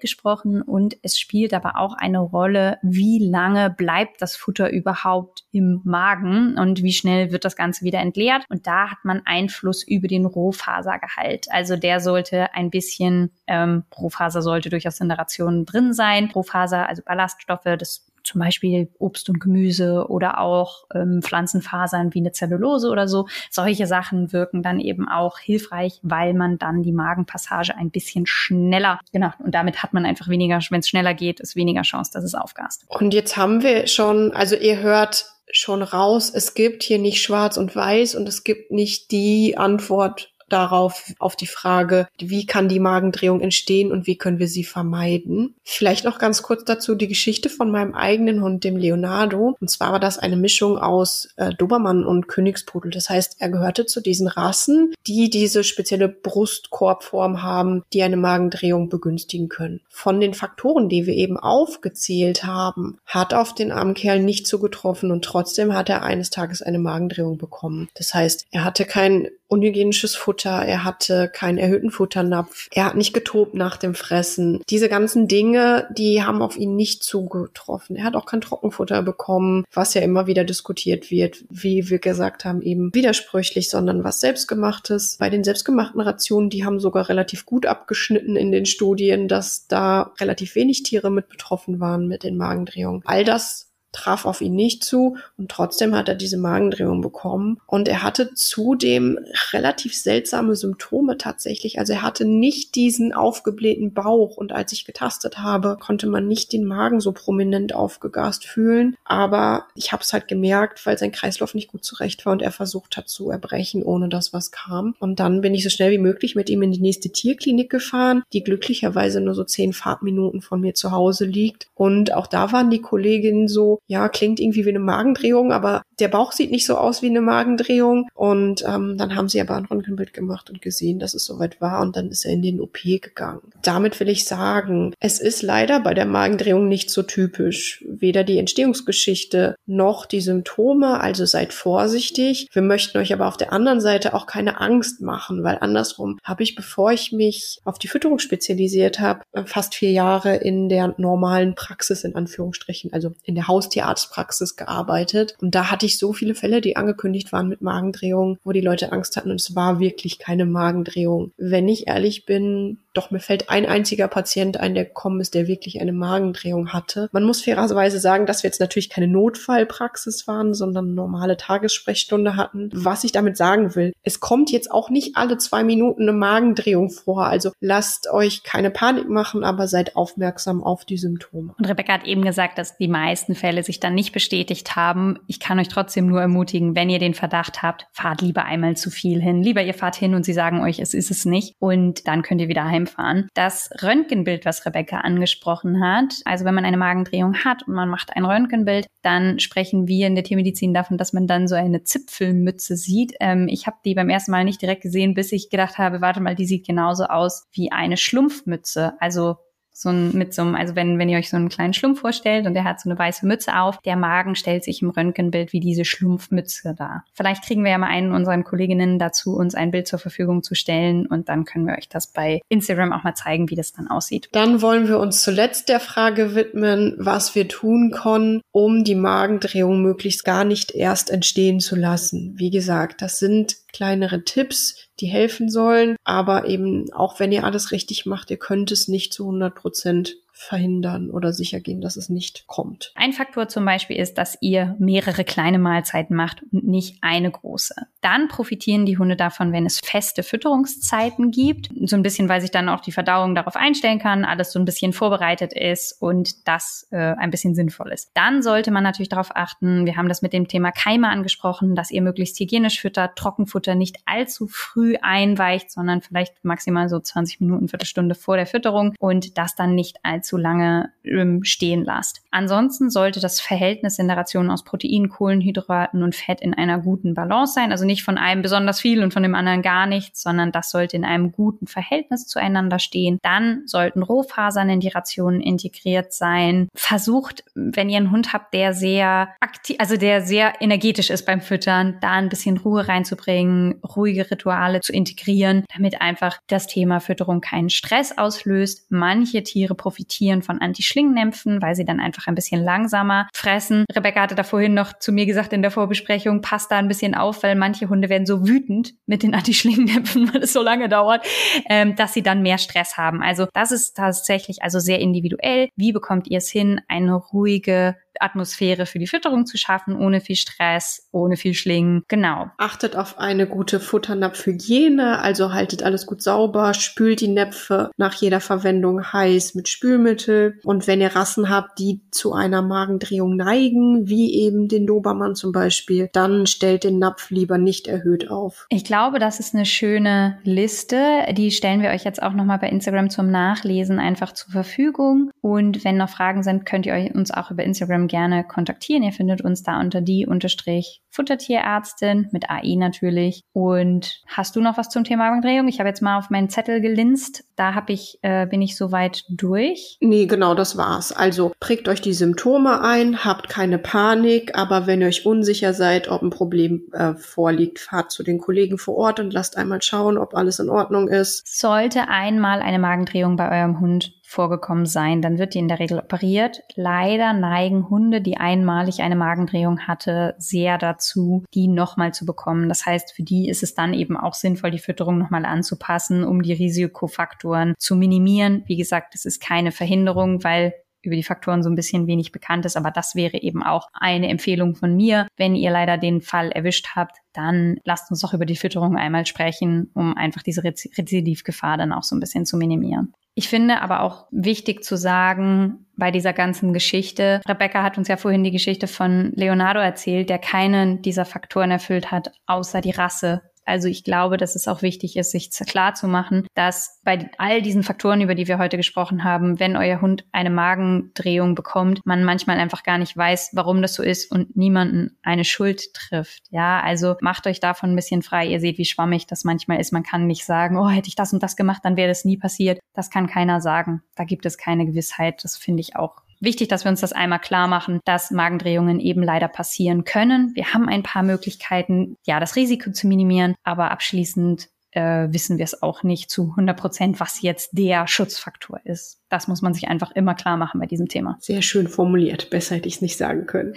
gesprochen 0.00 0.62
und 0.62 0.96
es 1.02 1.18
spielt 1.18 1.54
aber 1.54 1.76
auch 1.76 1.94
eine 1.94 2.20
Rolle, 2.20 2.78
wie 2.82 3.18
lange 3.18 3.70
bleibt 3.70 4.22
das 4.22 4.36
Futter 4.36 4.70
überhaupt 4.70 5.44
im 5.52 5.80
Magen 5.84 6.58
und 6.58 6.82
wie 6.82 6.92
schnell 6.92 7.32
wird 7.32 7.44
das 7.44 7.56
Ganze 7.56 7.84
wieder 7.84 8.00
entleert. 8.00 8.44
Und 8.48 8.66
da 8.66 8.90
hat 8.90 9.04
man 9.04 9.22
Einfluss 9.24 9.82
über 9.82 10.08
den 10.08 10.26
Rohfasergehalt. 10.26 11.46
Also 11.50 11.76
der 11.76 12.00
sollte 12.00 12.54
ein 12.54 12.70
bisschen, 12.70 13.30
ähm, 13.46 13.84
Rohfaser 13.98 14.42
sollte 14.42 14.70
durchaus 14.70 15.00
in 15.00 15.08
der 15.08 15.18
Ration 15.18 15.64
drin 15.64 15.92
sein. 15.92 16.30
Rohfaser, 16.34 16.88
also 16.88 17.02
Ballaststoffe, 17.04 17.76
das 17.78 18.09
zum 18.24 18.40
Beispiel 18.40 18.88
Obst 18.98 19.28
und 19.28 19.40
Gemüse 19.40 20.06
oder 20.08 20.40
auch 20.40 20.84
ähm, 20.94 21.22
Pflanzenfasern 21.22 22.14
wie 22.14 22.20
eine 22.20 22.32
Zellulose 22.32 22.88
oder 22.88 23.08
so. 23.08 23.26
Solche 23.50 23.86
Sachen 23.86 24.32
wirken 24.32 24.62
dann 24.62 24.80
eben 24.80 25.08
auch 25.08 25.38
hilfreich, 25.38 25.98
weil 26.02 26.34
man 26.34 26.58
dann 26.58 26.82
die 26.82 26.92
Magenpassage 26.92 27.76
ein 27.76 27.90
bisschen 27.90 28.26
schneller, 28.26 29.00
genau, 29.12 29.30
und 29.38 29.54
damit 29.54 29.82
hat 29.82 29.92
man 29.92 30.06
einfach 30.06 30.28
weniger, 30.28 30.60
wenn 30.70 30.80
es 30.80 30.88
schneller 30.88 31.14
geht, 31.14 31.40
ist 31.40 31.56
weniger 31.56 31.82
Chance, 31.82 32.10
dass 32.12 32.24
es 32.24 32.34
aufgast. 32.34 32.84
Und 32.88 33.14
jetzt 33.14 33.36
haben 33.36 33.62
wir 33.62 33.86
schon, 33.86 34.32
also 34.32 34.56
ihr 34.56 34.80
hört 34.80 35.26
schon 35.52 35.82
raus, 35.82 36.30
es 36.32 36.54
gibt 36.54 36.82
hier 36.82 36.98
nicht 36.98 37.22
schwarz 37.22 37.56
und 37.56 37.74
weiß 37.74 38.14
und 38.14 38.28
es 38.28 38.44
gibt 38.44 38.70
nicht 38.70 39.10
die 39.10 39.56
Antwort 39.56 40.32
darauf, 40.52 41.12
auf 41.18 41.36
die 41.36 41.46
Frage, 41.46 42.08
wie 42.18 42.46
kann 42.46 42.68
die 42.68 42.80
Magendrehung 42.80 43.40
entstehen 43.40 43.92
und 43.92 44.06
wie 44.06 44.16
können 44.16 44.38
wir 44.38 44.48
sie 44.48 44.64
vermeiden. 44.64 45.54
Vielleicht 45.64 46.04
noch 46.04 46.18
ganz 46.18 46.42
kurz 46.42 46.64
dazu 46.64 46.94
die 46.94 47.08
Geschichte 47.08 47.48
von 47.48 47.70
meinem 47.70 47.94
eigenen 47.94 48.42
Hund, 48.42 48.64
dem 48.64 48.76
Leonardo. 48.76 49.56
Und 49.60 49.70
zwar 49.70 49.92
war 49.92 50.00
das 50.00 50.18
eine 50.18 50.36
Mischung 50.36 50.78
aus 50.78 51.28
äh, 51.36 51.54
Dobermann 51.54 52.04
und 52.04 52.28
Königspudel. 52.28 52.90
Das 52.90 53.08
heißt, 53.08 53.36
er 53.38 53.50
gehörte 53.50 53.86
zu 53.86 54.00
diesen 54.00 54.26
Rassen, 54.26 54.94
die 55.06 55.30
diese 55.30 55.64
spezielle 55.64 56.08
Brustkorbform 56.08 57.42
haben, 57.42 57.82
die 57.92 58.02
eine 58.02 58.16
Magendrehung 58.16 58.88
begünstigen 58.88 59.48
können. 59.48 59.80
Von 59.88 60.20
den 60.20 60.34
Faktoren, 60.34 60.88
die 60.88 61.06
wir 61.06 61.14
eben 61.14 61.36
aufgezählt 61.36 62.44
haben, 62.44 62.98
hat 63.06 63.34
auf 63.34 63.54
den 63.54 63.72
armen 63.72 63.94
Kerl 63.94 64.20
nicht 64.20 64.46
so 64.46 64.58
getroffen 64.58 65.10
und 65.10 65.24
trotzdem 65.24 65.74
hat 65.74 65.88
er 65.88 66.02
eines 66.02 66.30
Tages 66.30 66.62
eine 66.62 66.78
Magendrehung 66.78 67.38
bekommen. 67.38 67.88
Das 67.94 68.14
heißt, 68.14 68.46
er 68.50 68.64
hatte 68.64 68.84
kein 68.84 69.28
unhygienisches 69.50 70.14
Futter, 70.14 70.39
er 70.48 70.84
hatte 70.84 71.30
keinen 71.32 71.58
erhöhten 71.58 71.90
Futternapf, 71.90 72.68
er 72.72 72.86
hat 72.86 72.96
nicht 72.96 73.12
getobt 73.12 73.54
nach 73.54 73.76
dem 73.76 73.94
Fressen. 73.94 74.62
Diese 74.70 74.88
ganzen 74.88 75.28
Dinge, 75.28 75.88
die 75.96 76.22
haben 76.22 76.42
auf 76.42 76.56
ihn 76.56 76.76
nicht 76.76 77.02
zugetroffen. 77.02 77.96
Er 77.96 78.04
hat 78.04 78.16
auch 78.16 78.26
kein 78.26 78.40
Trockenfutter 78.40 79.02
bekommen, 79.02 79.64
was 79.72 79.94
ja 79.94 80.02
immer 80.02 80.26
wieder 80.26 80.44
diskutiert 80.44 81.10
wird, 81.10 81.44
wie 81.48 81.90
wir 81.90 81.98
gesagt 81.98 82.44
haben, 82.44 82.62
eben 82.62 82.94
widersprüchlich, 82.94 83.70
sondern 83.70 84.04
was 84.04 84.20
selbstgemachtes. 84.20 85.16
Bei 85.18 85.30
den 85.30 85.44
selbstgemachten 85.44 86.00
Rationen, 86.00 86.50
die 86.50 86.64
haben 86.64 86.80
sogar 86.80 87.08
relativ 87.08 87.46
gut 87.46 87.66
abgeschnitten 87.66 88.36
in 88.36 88.52
den 88.52 88.66
Studien, 88.66 89.28
dass 89.28 89.66
da 89.66 90.12
relativ 90.20 90.54
wenig 90.54 90.82
Tiere 90.82 91.10
mit 91.10 91.28
betroffen 91.28 91.80
waren 91.80 92.08
mit 92.08 92.24
den 92.24 92.36
Magendrehungen. 92.36 93.02
All 93.04 93.24
das 93.24 93.69
traf 93.92 94.24
auf 94.24 94.40
ihn 94.40 94.54
nicht 94.54 94.84
zu 94.84 95.16
und 95.36 95.50
trotzdem 95.50 95.94
hat 95.94 96.08
er 96.08 96.14
diese 96.14 96.38
Magendrehung 96.38 97.00
bekommen. 97.00 97.60
Und 97.66 97.88
er 97.88 98.02
hatte 98.02 98.34
zudem 98.34 99.18
relativ 99.52 99.96
seltsame 99.96 100.54
Symptome 100.54 101.18
tatsächlich. 101.18 101.78
Also 101.78 101.94
er 101.94 102.02
hatte 102.02 102.24
nicht 102.24 102.74
diesen 102.74 103.12
aufgeblähten 103.12 103.92
Bauch 103.92 104.36
und 104.36 104.52
als 104.52 104.72
ich 104.72 104.84
getastet 104.84 105.38
habe, 105.38 105.76
konnte 105.80 106.06
man 106.06 106.28
nicht 106.28 106.52
den 106.52 106.64
Magen 106.64 107.00
so 107.00 107.12
prominent 107.12 107.74
aufgegast 107.74 108.44
fühlen. 108.44 108.96
Aber 109.04 109.66
ich 109.74 109.92
habe 109.92 110.02
es 110.02 110.12
halt 110.12 110.28
gemerkt, 110.28 110.84
weil 110.86 110.98
sein 110.98 111.12
Kreislauf 111.12 111.54
nicht 111.54 111.68
gut 111.68 111.84
zurecht 111.84 112.24
war 112.26 112.32
und 112.32 112.42
er 112.42 112.52
versucht 112.52 112.96
hat 112.96 113.08
zu 113.08 113.30
erbrechen, 113.30 113.82
ohne 113.82 114.08
dass 114.08 114.32
was 114.32 114.52
kam. 114.52 114.94
Und 115.00 115.20
dann 115.20 115.40
bin 115.40 115.54
ich 115.54 115.64
so 115.64 115.70
schnell 115.70 115.90
wie 115.90 115.98
möglich 115.98 116.36
mit 116.36 116.48
ihm 116.48 116.62
in 116.62 116.72
die 116.72 116.80
nächste 116.80 117.10
Tierklinik 117.10 117.70
gefahren, 117.70 118.22
die 118.32 118.44
glücklicherweise 118.44 119.20
nur 119.20 119.34
so 119.34 119.44
zehn 119.44 119.72
Fahrtminuten 119.72 120.42
von 120.42 120.60
mir 120.60 120.74
zu 120.74 120.92
Hause 120.92 121.24
liegt. 121.24 121.66
Und 121.74 122.14
auch 122.14 122.26
da 122.26 122.52
waren 122.52 122.70
die 122.70 122.80
Kolleginnen 122.80 123.48
so, 123.48 123.79
ja, 123.90 124.08
klingt 124.08 124.38
irgendwie 124.38 124.64
wie 124.64 124.70
eine 124.70 124.78
Magendrehung, 124.78 125.52
aber 125.52 125.82
der 125.98 126.06
Bauch 126.06 126.30
sieht 126.30 126.52
nicht 126.52 126.64
so 126.64 126.76
aus 126.76 127.02
wie 127.02 127.08
eine 127.08 127.20
Magendrehung. 127.20 128.08
Und 128.14 128.64
ähm, 128.64 128.96
dann 128.96 129.16
haben 129.16 129.28
sie 129.28 129.40
aber 129.40 129.56
ein 129.56 129.64
Röntgenbild 129.64 130.14
gemacht 130.14 130.48
und 130.48 130.62
gesehen, 130.62 131.00
dass 131.00 131.12
es 131.12 131.24
soweit 131.24 131.60
war 131.60 131.80
und 131.80 131.96
dann 131.96 132.08
ist 132.08 132.24
er 132.24 132.30
in 132.30 132.40
den 132.40 132.60
OP 132.60 132.78
gegangen. 132.84 133.40
Damit 133.62 133.98
will 133.98 134.08
ich 134.08 134.26
sagen, 134.26 134.94
es 135.00 135.20
ist 135.20 135.42
leider 135.42 135.80
bei 135.80 135.92
der 135.92 136.06
Magendrehung 136.06 136.68
nicht 136.68 136.88
so 136.88 137.02
typisch. 137.02 137.84
Weder 137.84 138.22
die 138.22 138.38
Entstehungsgeschichte 138.38 139.56
noch 139.66 140.06
die 140.06 140.20
Symptome, 140.20 141.00
also 141.00 141.24
seid 141.24 141.52
vorsichtig. 141.52 142.46
Wir 142.52 142.62
möchten 142.62 142.96
euch 142.96 143.12
aber 143.12 143.26
auf 143.26 143.38
der 143.38 143.52
anderen 143.52 143.80
Seite 143.80 144.14
auch 144.14 144.26
keine 144.26 144.60
Angst 144.60 145.00
machen, 145.00 145.42
weil 145.42 145.58
andersrum 145.60 146.20
habe 146.22 146.44
ich, 146.44 146.54
bevor 146.54 146.92
ich 146.92 147.10
mich 147.10 147.58
auf 147.64 147.80
die 147.80 147.88
Fütterung 147.88 148.20
spezialisiert 148.20 149.00
habe, 149.00 149.22
fast 149.46 149.74
vier 149.74 149.90
Jahre 149.90 150.36
in 150.36 150.68
der 150.68 150.94
normalen 150.96 151.56
Praxis 151.56 152.04
in 152.04 152.14
Anführungsstrichen, 152.14 152.92
also 152.92 153.10
in 153.24 153.34
der 153.34 153.48
Haus 153.48 153.68
Haustierarztpraxis 153.80 154.56
gearbeitet 154.56 155.36
und 155.40 155.54
da 155.54 155.70
hatte 155.70 155.86
ich 155.86 155.98
so 155.98 156.12
viele 156.12 156.34
Fälle, 156.34 156.60
die 156.60 156.76
angekündigt 156.76 157.32
waren 157.32 157.48
mit 157.48 157.62
Magendrehung, 157.62 158.38
wo 158.44 158.52
die 158.52 158.60
Leute 158.60 158.92
Angst 158.92 159.16
hatten 159.16 159.30
und 159.30 159.40
es 159.40 159.54
war 159.54 159.80
wirklich 159.80 160.18
keine 160.18 160.46
Magendrehung. 160.46 161.32
Wenn 161.36 161.68
ich 161.68 161.88
ehrlich 161.88 162.26
bin, 162.26 162.78
doch 162.92 163.10
mir 163.10 163.20
fällt 163.20 163.50
ein 163.50 163.66
einziger 163.66 164.08
Patient 164.08 164.58
ein, 164.58 164.74
der 164.74 164.84
gekommen 164.84 165.20
ist, 165.20 165.34
der 165.34 165.46
wirklich 165.46 165.80
eine 165.80 165.92
Magendrehung 165.92 166.72
hatte. 166.72 167.08
Man 167.12 167.24
muss 167.24 167.42
fairerweise 167.42 168.00
sagen, 168.00 168.26
dass 168.26 168.42
wir 168.42 168.48
jetzt 168.48 168.60
natürlich 168.60 168.90
keine 168.90 169.06
Notfallpraxis 169.08 170.26
waren, 170.26 170.54
sondern 170.54 170.94
normale 170.94 171.36
Tagessprechstunde 171.36 172.36
hatten. 172.36 172.70
Was 172.72 173.04
ich 173.04 173.12
damit 173.12 173.36
sagen 173.36 173.74
will, 173.74 173.92
es 174.02 174.20
kommt 174.20 174.50
jetzt 174.50 174.70
auch 174.70 174.90
nicht 174.90 175.16
alle 175.16 175.38
zwei 175.38 175.62
Minuten 175.62 176.02
eine 176.02 176.12
Magendrehung 176.12 176.90
vor. 176.90 177.26
Also 177.26 177.52
lasst 177.60 178.10
euch 178.10 178.42
keine 178.42 178.70
Panik 178.70 179.08
machen, 179.08 179.44
aber 179.44 179.68
seid 179.68 179.96
aufmerksam 179.96 180.62
auf 180.62 180.84
die 180.84 180.98
Symptome. 180.98 181.54
Und 181.56 181.68
Rebecca 181.68 181.94
hat 181.94 182.04
eben 182.04 182.22
gesagt, 182.22 182.58
dass 182.58 182.76
die 182.76 182.88
meisten 182.88 183.34
Fälle 183.34 183.62
sich 183.62 183.80
dann 183.80 183.94
nicht 183.94 184.12
bestätigt 184.12 184.74
haben. 184.76 185.18
Ich 185.26 185.40
kann 185.40 185.58
euch 185.58 185.68
trotzdem 185.68 186.06
nur 186.06 186.20
ermutigen, 186.20 186.74
wenn 186.74 186.90
ihr 186.90 186.98
den 186.98 187.14
Verdacht 187.14 187.62
habt, 187.62 187.86
fahrt 187.92 188.20
lieber 188.20 188.44
einmal 188.44 188.76
zu 188.76 188.90
viel 188.90 189.20
hin. 189.20 189.42
Lieber 189.42 189.62
ihr 189.62 189.74
fahrt 189.74 189.96
hin 189.96 190.14
und 190.14 190.24
sie 190.24 190.32
sagen 190.32 190.62
euch, 190.62 190.80
es 190.80 190.94
ist 190.94 191.10
es 191.10 191.24
nicht. 191.24 191.54
Und 191.58 192.06
dann 192.08 192.22
könnt 192.22 192.40
ihr 192.40 192.48
wieder 192.48 192.64
heim 192.64 192.86
heimfahren. 192.90 193.28
Das 193.34 193.70
Röntgenbild, 193.82 194.44
was 194.44 194.66
Rebecca 194.66 194.98
angesprochen 194.98 195.82
hat, 195.82 196.14
also 196.24 196.44
wenn 196.44 196.54
man 196.54 196.64
eine 196.64 196.76
Magendrehung 196.76 197.34
hat 197.44 197.66
und 197.66 197.74
man 197.74 197.88
macht 197.88 198.16
ein 198.16 198.24
Röntgenbild, 198.24 198.86
dann 199.02 199.38
sprechen 199.38 199.86
wir 199.86 200.06
in 200.06 200.14
der 200.14 200.24
Tiermedizin 200.24 200.74
davon, 200.74 200.98
dass 200.98 201.12
man 201.12 201.26
dann 201.26 201.48
so 201.48 201.54
eine 201.54 201.84
Zipfelmütze 201.84 202.76
sieht. 202.76 203.14
Ähm, 203.20 203.48
ich 203.48 203.66
habe 203.66 203.76
die 203.84 203.94
beim 203.94 204.10
ersten 204.10 204.30
Mal 204.30 204.44
nicht 204.44 204.62
direkt 204.62 204.82
gesehen, 204.82 205.14
bis 205.14 205.32
ich 205.32 205.50
gedacht 205.50 205.78
habe, 205.78 206.00
warte 206.00 206.20
mal, 206.20 206.34
die 206.34 206.46
sieht 206.46 206.66
genauso 206.66 207.04
aus 207.04 207.48
wie 207.52 207.72
eine 207.72 207.96
Schlumpfmütze. 207.96 208.94
Also 209.00 209.36
so 209.72 209.88
ein, 209.88 210.16
mit 210.16 210.34
so 210.34 210.42
einem, 210.42 210.54
also 210.54 210.76
wenn, 210.76 210.98
wenn 210.98 211.08
ihr 211.08 211.18
euch 211.18 211.30
so 211.30 211.36
einen 211.36 211.48
kleinen 211.48 211.72
Schlumpf 211.72 212.00
vorstellt 212.00 212.46
und 212.46 212.54
der 212.54 212.64
hat 212.64 212.80
so 212.80 212.90
eine 212.90 212.98
weiße 212.98 213.26
Mütze 213.26 213.58
auf, 213.58 213.78
der 213.78 213.96
Magen 213.96 214.34
stellt 214.34 214.64
sich 214.64 214.82
im 214.82 214.90
Röntgenbild 214.90 215.52
wie 215.52 215.60
diese 215.60 215.84
Schlumpfmütze 215.84 216.74
da. 216.76 217.04
Vielleicht 217.14 217.44
kriegen 217.44 217.64
wir 217.64 217.70
ja 217.70 217.78
mal 217.78 217.88
einen 217.88 218.12
unseren 218.12 218.44
Kolleginnen 218.44 218.98
dazu, 218.98 219.36
uns 219.36 219.54
ein 219.54 219.70
Bild 219.70 219.86
zur 219.86 219.98
Verfügung 219.98 220.42
zu 220.42 220.54
stellen 220.54 221.06
und 221.06 221.28
dann 221.28 221.44
können 221.44 221.66
wir 221.66 221.76
euch 221.76 221.88
das 221.88 222.08
bei 222.08 222.40
Instagram 222.48 222.92
auch 222.92 223.04
mal 223.04 223.14
zeigen, 223.14 223.48
wie 223.50 223.56
das 223.56 223.72
dann 223.72 223.88
aussieht. 223.88 224.28
Dann 224.32 224.62
wollen 224.62 224.88
wir 224.88 224.98
uns 224.98 225.22
zuletzt 225.22 225.68
der 225.68 225.80
Frage 225.80 226.34
widmen, 226.34 226.94
was 226.98 227.34
wir 227.34 227.48
tun 227.48 227.90
können, 227.90 228.42
um 228.52 228.84
die 228.84 228.94
Magendrehung 228.94 229.82
möglichst 229.82 230.24
gar 230.24 230.44
nicht 230.44 230.74
erst 230.74 231.10
entstehen 231.10 231.60
zu 231.60 231.76
lassen. 231.76 232.34
Wie 232.36 232.50
gesagt, 232.50 233.02
das 233.02 233.18
sind 233.18 233.56
kleinere 233.72 234.24
Tipps, 234.24 234.88
die 235.00 235.06
helfen 235.06 235.50
sollen. 235.50 235.96
Aber 236.04 236.46
eben, 236.46 236.92
auch 236.92 237.20
wenn 237.20 237.32
ihr 237.32 237.44
alles 237.44 237.72
richtig 237.72 238.06
macht, 238.06 238.30
ihr 238.30 238.38
könnt 238.38 238.70
es 238.70 238.88
nicht 238.88 239.12
zu 239.12 239.24
100 239.24 239.54
Prozent 239.54 240.16
verhindern 240.40 241.10
oder 241.10 241.34
sicher 241.34 241.60
gehen, 241.60 241.82
dass 241.82 241.96
es 241.96 242.08
nicht 242.08 242.46
kommt. 242.46 242.92
Ein 242.94 243.12
Faktor 243.12 243.48
zum 243.48 243.66
Beispiel 243.66 243.96
ist, 243.96 244.16
dass 244.16 244.38
ihr 244.40 244.74
mehrere 244.78 245.22
kleine 245.22 245.58
Mahlzeiten 245.58 246.16
macht 246.16 246.42
und 246.50 246.66
nicht 246.66 246.96
eine 247.02 247.30
große. 247.30 247.74
Dann 248.00 248.28
profitieren 248.28 248.86
die 248.86 248.96
Hunde 248.96 249.16
davon, 249.16 249.52
wenn 249.52 249.66
es 249.66 249.80
feste 249.80 250.22
Fütterungszeiten 250.22 251.30
gibt. 251.30 251.68
So 251.84 251.94
ein 251.94 252.02
bisschen, 252.02 252.30
weil 252.30 252.40
sich 252.40 252.50
dann 252.50 252.70
auch 252.70 252.80
die 252.80 252.90
Verdauung 252.90 253.34
darauf 253.34 253.54
einstellen 253.54 253.98
kann, 253.98 254.24
alles 254.24 254.50
so 254.50 254.58
ein 254.58 254.64
bisschen 254.64 254.94
vorbereitet 254.94 255.52
ist 255.52 256.00
und 256.00 256.48
das 256.48 256.88
äh, 256.90 256.96
ein 256.96 257.30
bisschen 257.30 257.54
sinnvoll 257.54 257.92
ist. 257.92 258.10
Dann 258.14 258.42
sollte 258.42 258.70
man 258.70 258.82
natürlich 258.82 259.10
darauf 259.10 259.36
achten, 259.36 259.84
wir 259.84 259.98
haben 259.98 260.08
das 260.08 260.22
mit 260.22 260.32
dem 260.32 260.48
Thema 260.48 260.72
Keime 260.72 261.10
angesprochen, 261.10 261.74
dass 261.74 261.90
ihr 261.90 262.00
möglichst 262.00 262.40
hygienisch 262.40 262.80
füttert, 262.80 263.16
Trockenfutter 263.16 263.74
nicht 263.74 263.98
allzu 264.06 264.46
früh 264.48 264.96
einweicht, 265.02 265.70
sondern 265.70 266.00
vielleicht 266.00 266.42
maximal 266.42 266.88
so 266.88 266.98
20 266.98 267.40
Minuten, 267.42 267.68
Viertelstunde 267.68 268.14
vor 268.14 268.36
der 268.38 268.46
Fütterung 268.46 268.94
und 268.98 269.36
das 269.36 269.54
dann 269.54 269.74
nicht 269.74 269.98
allzu 270.02 270.29
zu 270.30 270.36
lange 270.36 270.92
ähm, 271.02 271.42
stehen 271.42 271.84
lasst. 271.84 272.22
Ansonsten 272.30 272.88
sollte 272.88 273.18
das 273.18 273.40
Verhältnis 273.40 273.98
in 273.98 274.06
der 274.06 274.16
Ration 274.16 274.48
aus 274.48 274.62
Protein, 274.62 275.08
Kohlenhydraten 275.08 276.04
und 276.04 276.14
Fett 276.14 276.40
in 276.40 276.54
einer 276.54 276.78
guten 276.78 277.14
Balance 277.14 277.54
sein. 277.54 277.72
Also 277.72 277.84
nicht 277.84 278.04
von 278.04 278.16
einem 278.16 278.42
besonders 278.42 278.80
viel 278.80 279.02
und 279.02 279.12
von 279.12 279.24
dem 279.24 279.34
anderen 279.34 279.62
gar 279.62 279.86
nichts, 279.86 280.22
sondern 280.22 280.52
das 280.52 280.70
sollte 280.70 280.96
in 280.96 281.04
einem 281.04 281.32
guten 281.32 281.66
Verhältnis 281.66 282.28
zueinander 282.28 282.78
stehen. 282.78 283.18
Dann 283.22 283.62
sollten 283.66 284.04
Rohfasern 284.04 284.70
in 284.70 284.78
die 284.78 284.88
Rationen 284.88 285.40
integriert 285.40 286.12
sein. 286.12 286.68
Versucht, 286.74 287.42
wenn 287.56 287.88
ihr 287.88 287.96
einen 287.96 288.12
Hund 288.12 288.32
habt, 288.32 288.54
der 288.54 288.72
sehr 288.72 289.30
aktiv, 289.40 289.76
also 289.80 289.96
der 289.96 290.22
sehr 290.22 290.62
energetisch 290.62 291.10
ist 291.10 291.26
beim 291.26 291.40
Füttern, 291.40 291.98
da 292.00 292.12
ein 292.12 292.28
bisschen 292.28 292.56
Ruhe 292.56 292.86
reinzubringen, 292.86 293.80
ruhige 293.96 294.30
Rituale 294.30 294.80
zu 294.80 294.92
integrieren, 294.92 295.64
damit 295.74 296.00
einfach 296.00 296.38
das 296.46 296.68
Thema 296.68 297.00
Fütterung 297.00 297.40
keinen 297.40 297.70
Stress 297.70 298.16
auslöst. 298.16 298.86
Manche 298.90 299.42
Tiere 299.42 299.74
profitieren 299.74 300.09
profitieren 300.10 300.42
von 300.42 300.60
Anti-Schlingnämpfen, 300.60 301.62
weil 301.62 301.74
sie 301.74 301.84
dann 301.84 302.00
einfach 302.00 302.26
ein 302.26 302.34
bisschen 302.34 302.62
langsamer 302.62 303.28
fressen. 303.32 303.84
Rebecca 303.94 304.22
hatte 304.22 304.34
da 304.34 304.42
vorhin 304.42 304.74
noch 304.74 304.98
zu 304.98 305.12
mir 305.12 305.24
gesagt 305.26 305.52
in 305.52 305.62
der 305.62 305.70
Vorbesprechung, 305.70 306.40
passt 306.42 306.70
da 306.70 306.78
ein 306.78 306.88
bisschen 306.88 307.14
auf, 307.14 307.42
weil 307.42 307.54
manche 307.54 307.88
Hunde 307.88 308.08
werden 308.08 308.26
so 308.26 308.46
wütend 308.46 308.94
mit 309.06 309.22
den 309.22 309.34
Anti-Schlingnämpfen, 309.34 310.30
weil 310.34 310.42
es 310.42 310.52
so 310.52 310.62
lange 310.62 310.88
dauert, 310.88 311.24
ähm, 311.68 311.94
dass 311.94 312.12
sie 312.12 312.22
dann 312.22 312.42
mehr 312.42 312.58
Stress 312.58 312.96
haben. 312.96 313.22
Also 313.22 313.46
das 313.54 313.70
ist 313.70 313.96
tatsächlich 313.96 314.62
also 314.62 314.80
sehr 314.80 314.98
individuell. 314.98 315.68
Wie 315.76 315.92
bekommt 315.92 316.28
ihr 316.28 316.38
es 316.38 316.50
hin, 316.50 316.80
eine 316.88 317.14
ruhige 317.14 317.96
Atmosphäre 318.20 318.86
für 318.86 318.98
die 318.98 319.06
Fütterung 319.06 319.46
zu 319.46 319.56
schaffen, 319.56 319.96
ohne 319.96 320.20
viel 320.20 320.36
Stress, 320.36 321.08
ohne 321.12 321.36
viel 321.36 321.54
Schlingen. 321.54 322.04
Genau. 322.08 322.50
Achtet 322.58 322.96
auf 322.96 323.18
eine 323.18 323.46
gute 323.46 323.80
Futternapfhygiene, 323.80 325.20
also 325.20 325.52
haltet 325.52 325.82
alles 325.82 326.06
gut 326.06 326.22
sauber, 326.22 326.74
spült 326.74 327.20
die 327.20 327.28
Näpfe 327.28 327.90
nach 327.96 328.14
jeder 328.14 328.40
Verwendung 328.40 329.12
heiß 329.12 329.54
mit 329.54 329.68
Spülmittel. 329.68 330.58
Und 330.64 330.86
wenn 330.86 331.00
ihr 331.00 331.14
Rassen 331.14 331.48
habt, 331.48 331.78
die 331.78 332.00
zu 332.10 332.32
einer 332.32 332.62
Magendrehung 332.62 333.36
neigen, 333.36 334.08
wie 334.08 334.34
eben 334.34 334.68
den 334.68 334.86
Dobermann 334.86 335.34
zum 335.34 335.52
Beispiel, 335.52 336.08
dann 336.12 336.46
stellt 336.46 336.84
den 336.84 336.98
Napf 336.98 337.30
lieber 337.30 337.58
nicht 337.58 337.86
erhöht 337.86 338.30
auf. 338.30 338.66
Ich 338.68 338.84
glaube, 338.84 339.18
das 339.18 339.40
ist 339.40 339.54
eine 339.54 339.66
schöne 339.66 340.38
Liste. 340.44 341.24
Die 341.32 341.50
stellen 341.50 341.82
wir 341.82 341.90
euch 341.90 342.04
jetzt 342.04 342.22
auch 342.22 342.32
nochmal 342.32 342.58
bei 342.58 342.68
Instagram 342.68 343.10
zum 343.10 343.30
Nachlesen 343.30 343.98
einfach 343.98 344.32
zur 344.32 344.50
Verfügung. 344.50 345.30
Und 345.40 345.84
wenn 345.84 345.96
noch 345.96 346.10
Fragen 346.10 346.42
sind, 346.42 346.66
könnt 346.66 346.86
ihr 346.86 347.10
uns 347.14 347.30
auch 347.30 347.50
über 347.50 347.64
Instagram 347.64 348.08
gerne 348.10 348.44
kontaktieren. 348.44 349.02
Ihr 349.02 349.12
findet 349.12 349.40
uns 349.40 349.62
da 349.62 349.80
unter 349.80 350.02
die 350.02 350.26
unterstrich 350.26 351.00
Futtertierärztin 351.10 352.28
mit 352.32 352.50
AI 352.50 352.74
natürlich. 352.76 353.42
Und 353.52 354.20
hast 354.26 354.54
du 354.56 354.60
noch 354.60 354.76
was 354.76 354.90
zum 354.90 355.04
Thema 355.04 355.20
Magendrehung? 355.20 355.68
Ich 355.68 355.78
habe 355.78 355.88
jetzt 355.88 356.02
mal 356.02 356.18
auf 356.18 356.30
meinen 356.30 356.48
Zettel 356.48 356.80
gelinst. 356.80 357.44
Da 357.56 357.74
habe 357.74 357.92
ich, 357.92 358.18
äh, 358.22 358.46
bin 358.46 358.62
ich 358.62 358.76
soweit 358.76 359.24
durch. 359.28 359.96
Nee, 360.00 360.26
genau, 360.26 360.54
das 360.54 360.76
war's. 360.76 361.12
Also 361.12 361.52
prägt 361.60 361.88
euch 361.88 362.00
die 362.00 362.12
Symptome 362.12 362.82
ein, 362.82 363.24
habt 363.24 363.48
keine 363.48 363.78
Panik, 363.78 364.56
aber 364.56 364.86
wenn 364.86 365.00
ihr 365.00 365.08
euch 365.08 365.26
unsicher 365.26 365.74
seid, 365.74 366.08
ob 366.08 366.22
ein 366.22 366.30
Problem 366.30 366.82
äh, 366.92 367.14
vorliegt, 367.14 367.78
fahrt 367.78 368.10
zu 368.10 368.22
den 368.22 368.38
Kollegen 368.38 368.78
vor 368.78 368.96
Ort 368.96 369.20
und 369.20 369.32
lasst 369.32 369.56
einmal 369.56 369.82
schauen, 369.82 370.18
ob 370.18 370.34
alles 370.34 370.58
in 370.58 370.70
Ordnung 370.70 371.08
ist. 371.08 371.46
Sollte 371.46 372.08
einmal 372.08 372.60
eine 372.60 372.78
Magendrehung 372.78 373.36
bei 373.36 373.60
eurem 373.60 373.80
Hund 373.80 374.12
vorgekommen 374.30 374.86
sein, 374.86 375.22
dann 375.22 375.38
wird 375.38 375.54
die 375.54 375.58
in 375.58 375.66
der 375.66 375.80
Regel 375.80 375.98
operiert. 375.98 376.62
Leider 376.76 377.32
neigen 377.32 377.90
Hunde, 377.90 378.20
die 378.20 378.36
einmalig 378.36 379.02
eine 379.02 379.16
Magendrehung 379.16 379.80
hatte, 379.80 380.36
sehr 380.38 380.78
dazu, 380.78 381.44
die 381.52 381.66
nochmal 381.66 382.14
zu 382.14 382.24
bekommen. 382.24 382.68
Das 382.68 382.86
heißt, 382.86 383.12
für 383.12 383.24
die 383.24 383.48
ist 383.48 383.64
es 383.64 383.74
dann 383.74 383.92
eben 383.92 384.16
auch 384.16 384.34
sinnvoll, 384.34 384.70
die 384.70 384.78
Fütterung 384.78 385.18
nochmal 385.18 385.44
anzupassen, 385.44 386.22
um 386.22 386.42
die 386.42 386.52
Risikofaktoren 386.52 387.74
zu 387.76 387.96
minimieren. 387.96 388.62
Wie 388.66 388.76
gesagt, 388.76 389.16
es 389.16 389.24
ist 389.24 389.42
keine 389.42 389.72
Verhinderung, 389.72 390.44
weil 390.44 390.74
über 391.02 391.16
die 391.16 391.22
Faktoren 391.22 391.62
so 391.62 391.70
ein 391.70 391.76
bisschen 391.76 392.06
wenig 392.06 392.30
bekannt 392.30 392.66
ist, 392.66 392.76
aber 392.76 392.90
das 392.90 393.14
wäre 393.14 393.38
eben 393.38 393.62
auch 393.62 393.88
eine 393.92 394.28
Empfehlung 394.28 394.76
von 394.76 394.94
mir. 394.94 395.26
Wenn 395.36 395.54
ihr 395.54 395.70
leider 395.70 395.98
den 395.98 396.20
Fall 396.20 396.52
erwischt 396.52 396.88
habt, 396.94 397.16
dann 397.32 397.78
lasst 397.84 398.10
uns 398.10 398.20
doch 398.20 398.34
über 398.34 398.46
die 398.46 398.56
Fütterung 398.56 398.96
einmal 398.96 399.26
sprechen, 399.26 399.90
um 399.94 400.16
einfach 400.16 400.42
diese 400.42 400.62
Rezidivgefahr 400.62 401.78
dann 401.78 401.92
auch 401.92 402.02
so 402.02 402.14
ein 402.14 402.20
bisschen 402.20 402.44
zu 402.44 402.56
minimieren. 402.56 403.14
Ich 403.34 403.48
finde 403.48 403.80
aber 403.80 404.00
auch 404.00 404.26
wichtig 404.30 404.84
zu 404.84 404.96
sagen, 404.96 405.86
bei 405.96 406.10
dieser 406.10 406.32
ganzen 406.32 406.72
Geschichte, 406.72 407.40
Rebecca 407.48 407.82
hat 407.82 407.98
uns 407.98 408.08
ja 408.08 408.16
vorhin 408.16 408.42
die 408.42 408.50
Geschichte 408.50 408.86
von 408.86 409.32
Leonardo 409.34 409.80
erzählt, 409.80 410.30
der 410.30 410.38
keinen 410.38 411.02
dieser 411.02 411.24
Faktoren 411.24 411.70
erfüllt 411.70 412.10
hat, 412.10 412.32
außer 412.46 412.80
die 412.80 412.90
Rasse 412.90 413.42
also 413.70 413.88
ich 413.88 414.04
glaube, 414.04 414.36
dass 414.36 414.56
es 414.56 414.68
auch 414.68 414.82
wichtig 414.82 415.16
ist, 415.16 415.30
sich 415.30 415.50
klar 415.50 415.94
zu 415.94 416.08
machen, 416.08 416.46
dass 416.54 417.00
bei 417.04 417.30
all 417.38 417.62
diesen 417.62 417.84
Faktoren, 417.84 418.20
über 418.20 418.34
die 418.34 418.48
wir 418.48 418.58
heute 418.58 418.76
gesprochen 418.76 419.22
haben, 419.22 419.60
wenn 419.60 419.76
euer 419.76 420.00
Hund 420.00 420.24
eine 420.32 420.50
Magendrehung 420.50 421.54
bekommt, 421.54 422.00
man 422.04 422.24
manchmal 422.24 422.58
einfach 422.58 422.82
gar 422.82 422.98
nicht 422.98 423.16
weiß, 423.16 423.50
warum 423.52 423.80
das 423.80 423.94
so 423.94 424.02
ist 424.02 424.30
und 424.30 424.56
niemanden 424.56 425.16
eine 425.22 425.44
Schuld 425.44 425.94
trifft. 425.94 426.42
Ja, 426.50 426.80
also 426.80 427.14
macht 427.20 427.46
euch 427.46 427.60
davon 427.60 427.92
ein 427.92 427.96
bisschen 427.96 428.22
frei. 428.22 428.46
Ihr 428.46 428.60
seht, 428.60 428.78
wie 428.78 428.84
schwammig 428.84 429.26
das 429.26 429.44
manchmal 429.44 429.80
ist. 429.80 429.92
Man 429.92 430.02
kann 430.02 430.26
nicht 430.26 430.44
sagen, 430.44 430.76
oh, 430.76 430.88
hätte 430.88 431.08
ich 431.08 431.14
das 431.14 431.32
und 431.32 431.42
das 431.42 431.56
gemacht, 431.56 431.82
dann 431.84 431.96
wäre 431.96 432.08
das 432.08 432.24
nie 432.24 432.36
passiert. 432.36 432.80
Das 432.92 433.10
kann 433.10 433.28
keiner 433.28 433.60
sagen. 433.60 434.02
Da 434.16 434.24
gibt 434.24 434.46
es 434.46 434.58
keine 434.58 434.84
Gewissheit. 434.84 435.44
Das 435.44 435.56
finde 435.56 435.80
ich 435.80 435.94
auch 435.94 436.16
wichtig, 436.40 436.68
dass 436.68 436.84
wir 436.84 436.90
uns 436.90 437.00
das 437.00 437.12
einmal 437.12 437.38
klar 437.38 437.68
machen, 437.68 438.00
dass 438.04 438.30
Magendrehungen 438.30 439.00
eben 439.00 439.22
leider 439.22 439.48
passieren 439.48 440.04
können. 440.04 440.52
Wir 440.54 440.72
haben 440.72 440.88
ein 440.88 441.02
paar 441.02 441.22
Möglichkeiten, 441.22 442.16
ja, 442.24 442.40
das 442.40 442.56
Risiko 442.56 442.90
zu 442.90 443.06
minimieren, 443.06 443.54
aber 443.62 443.90
abschließend 443.90 444.68
äh, 444.92 445.28
wissen 445.30 445.58
wir 445.58 445.64
es 445.64 445.82
auch 445.82 446.02
nicht 446.02 446.30
zu 446.30 446.50
100 446.50 446.76
Prozent, 446.76 447.20
was 447.20 447.42
jetzt 447.42 447.70
der 447.72 448.06
Schutzfaktor 448.06 448.80
ist. 448.84 449.20
Das 449.28 449.46
muss 449.48 449.62
man 449.62 449.74
sich 449.74 449.88
einfach 449.88 450.10
immer 450.12 450.34
klar 450.34 450.56
machen 450.56 450.80
bei 450.80 450.86
diesem 450.86 451.08
Thema. 451.08 451.36
Sehr 451.40 451.62
schön 451.62 451.86
formuliert. 451.88 452.50
Besser 452.50 452.76
hätte 452.76 452.88
ich 452.88 452.96
es 452.96 453.02
nicht 453.02 453.16
sagen 453.16 453.46
können. 453.46 453.74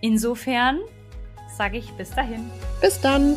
Insofern 0.00 0.80
sage 1.56 1.78
ich 1.78 1.90
bis 1.92 2.10
dahin. 2.10 2.50
Bis 2.80 3.00
dann. 3.00 3.36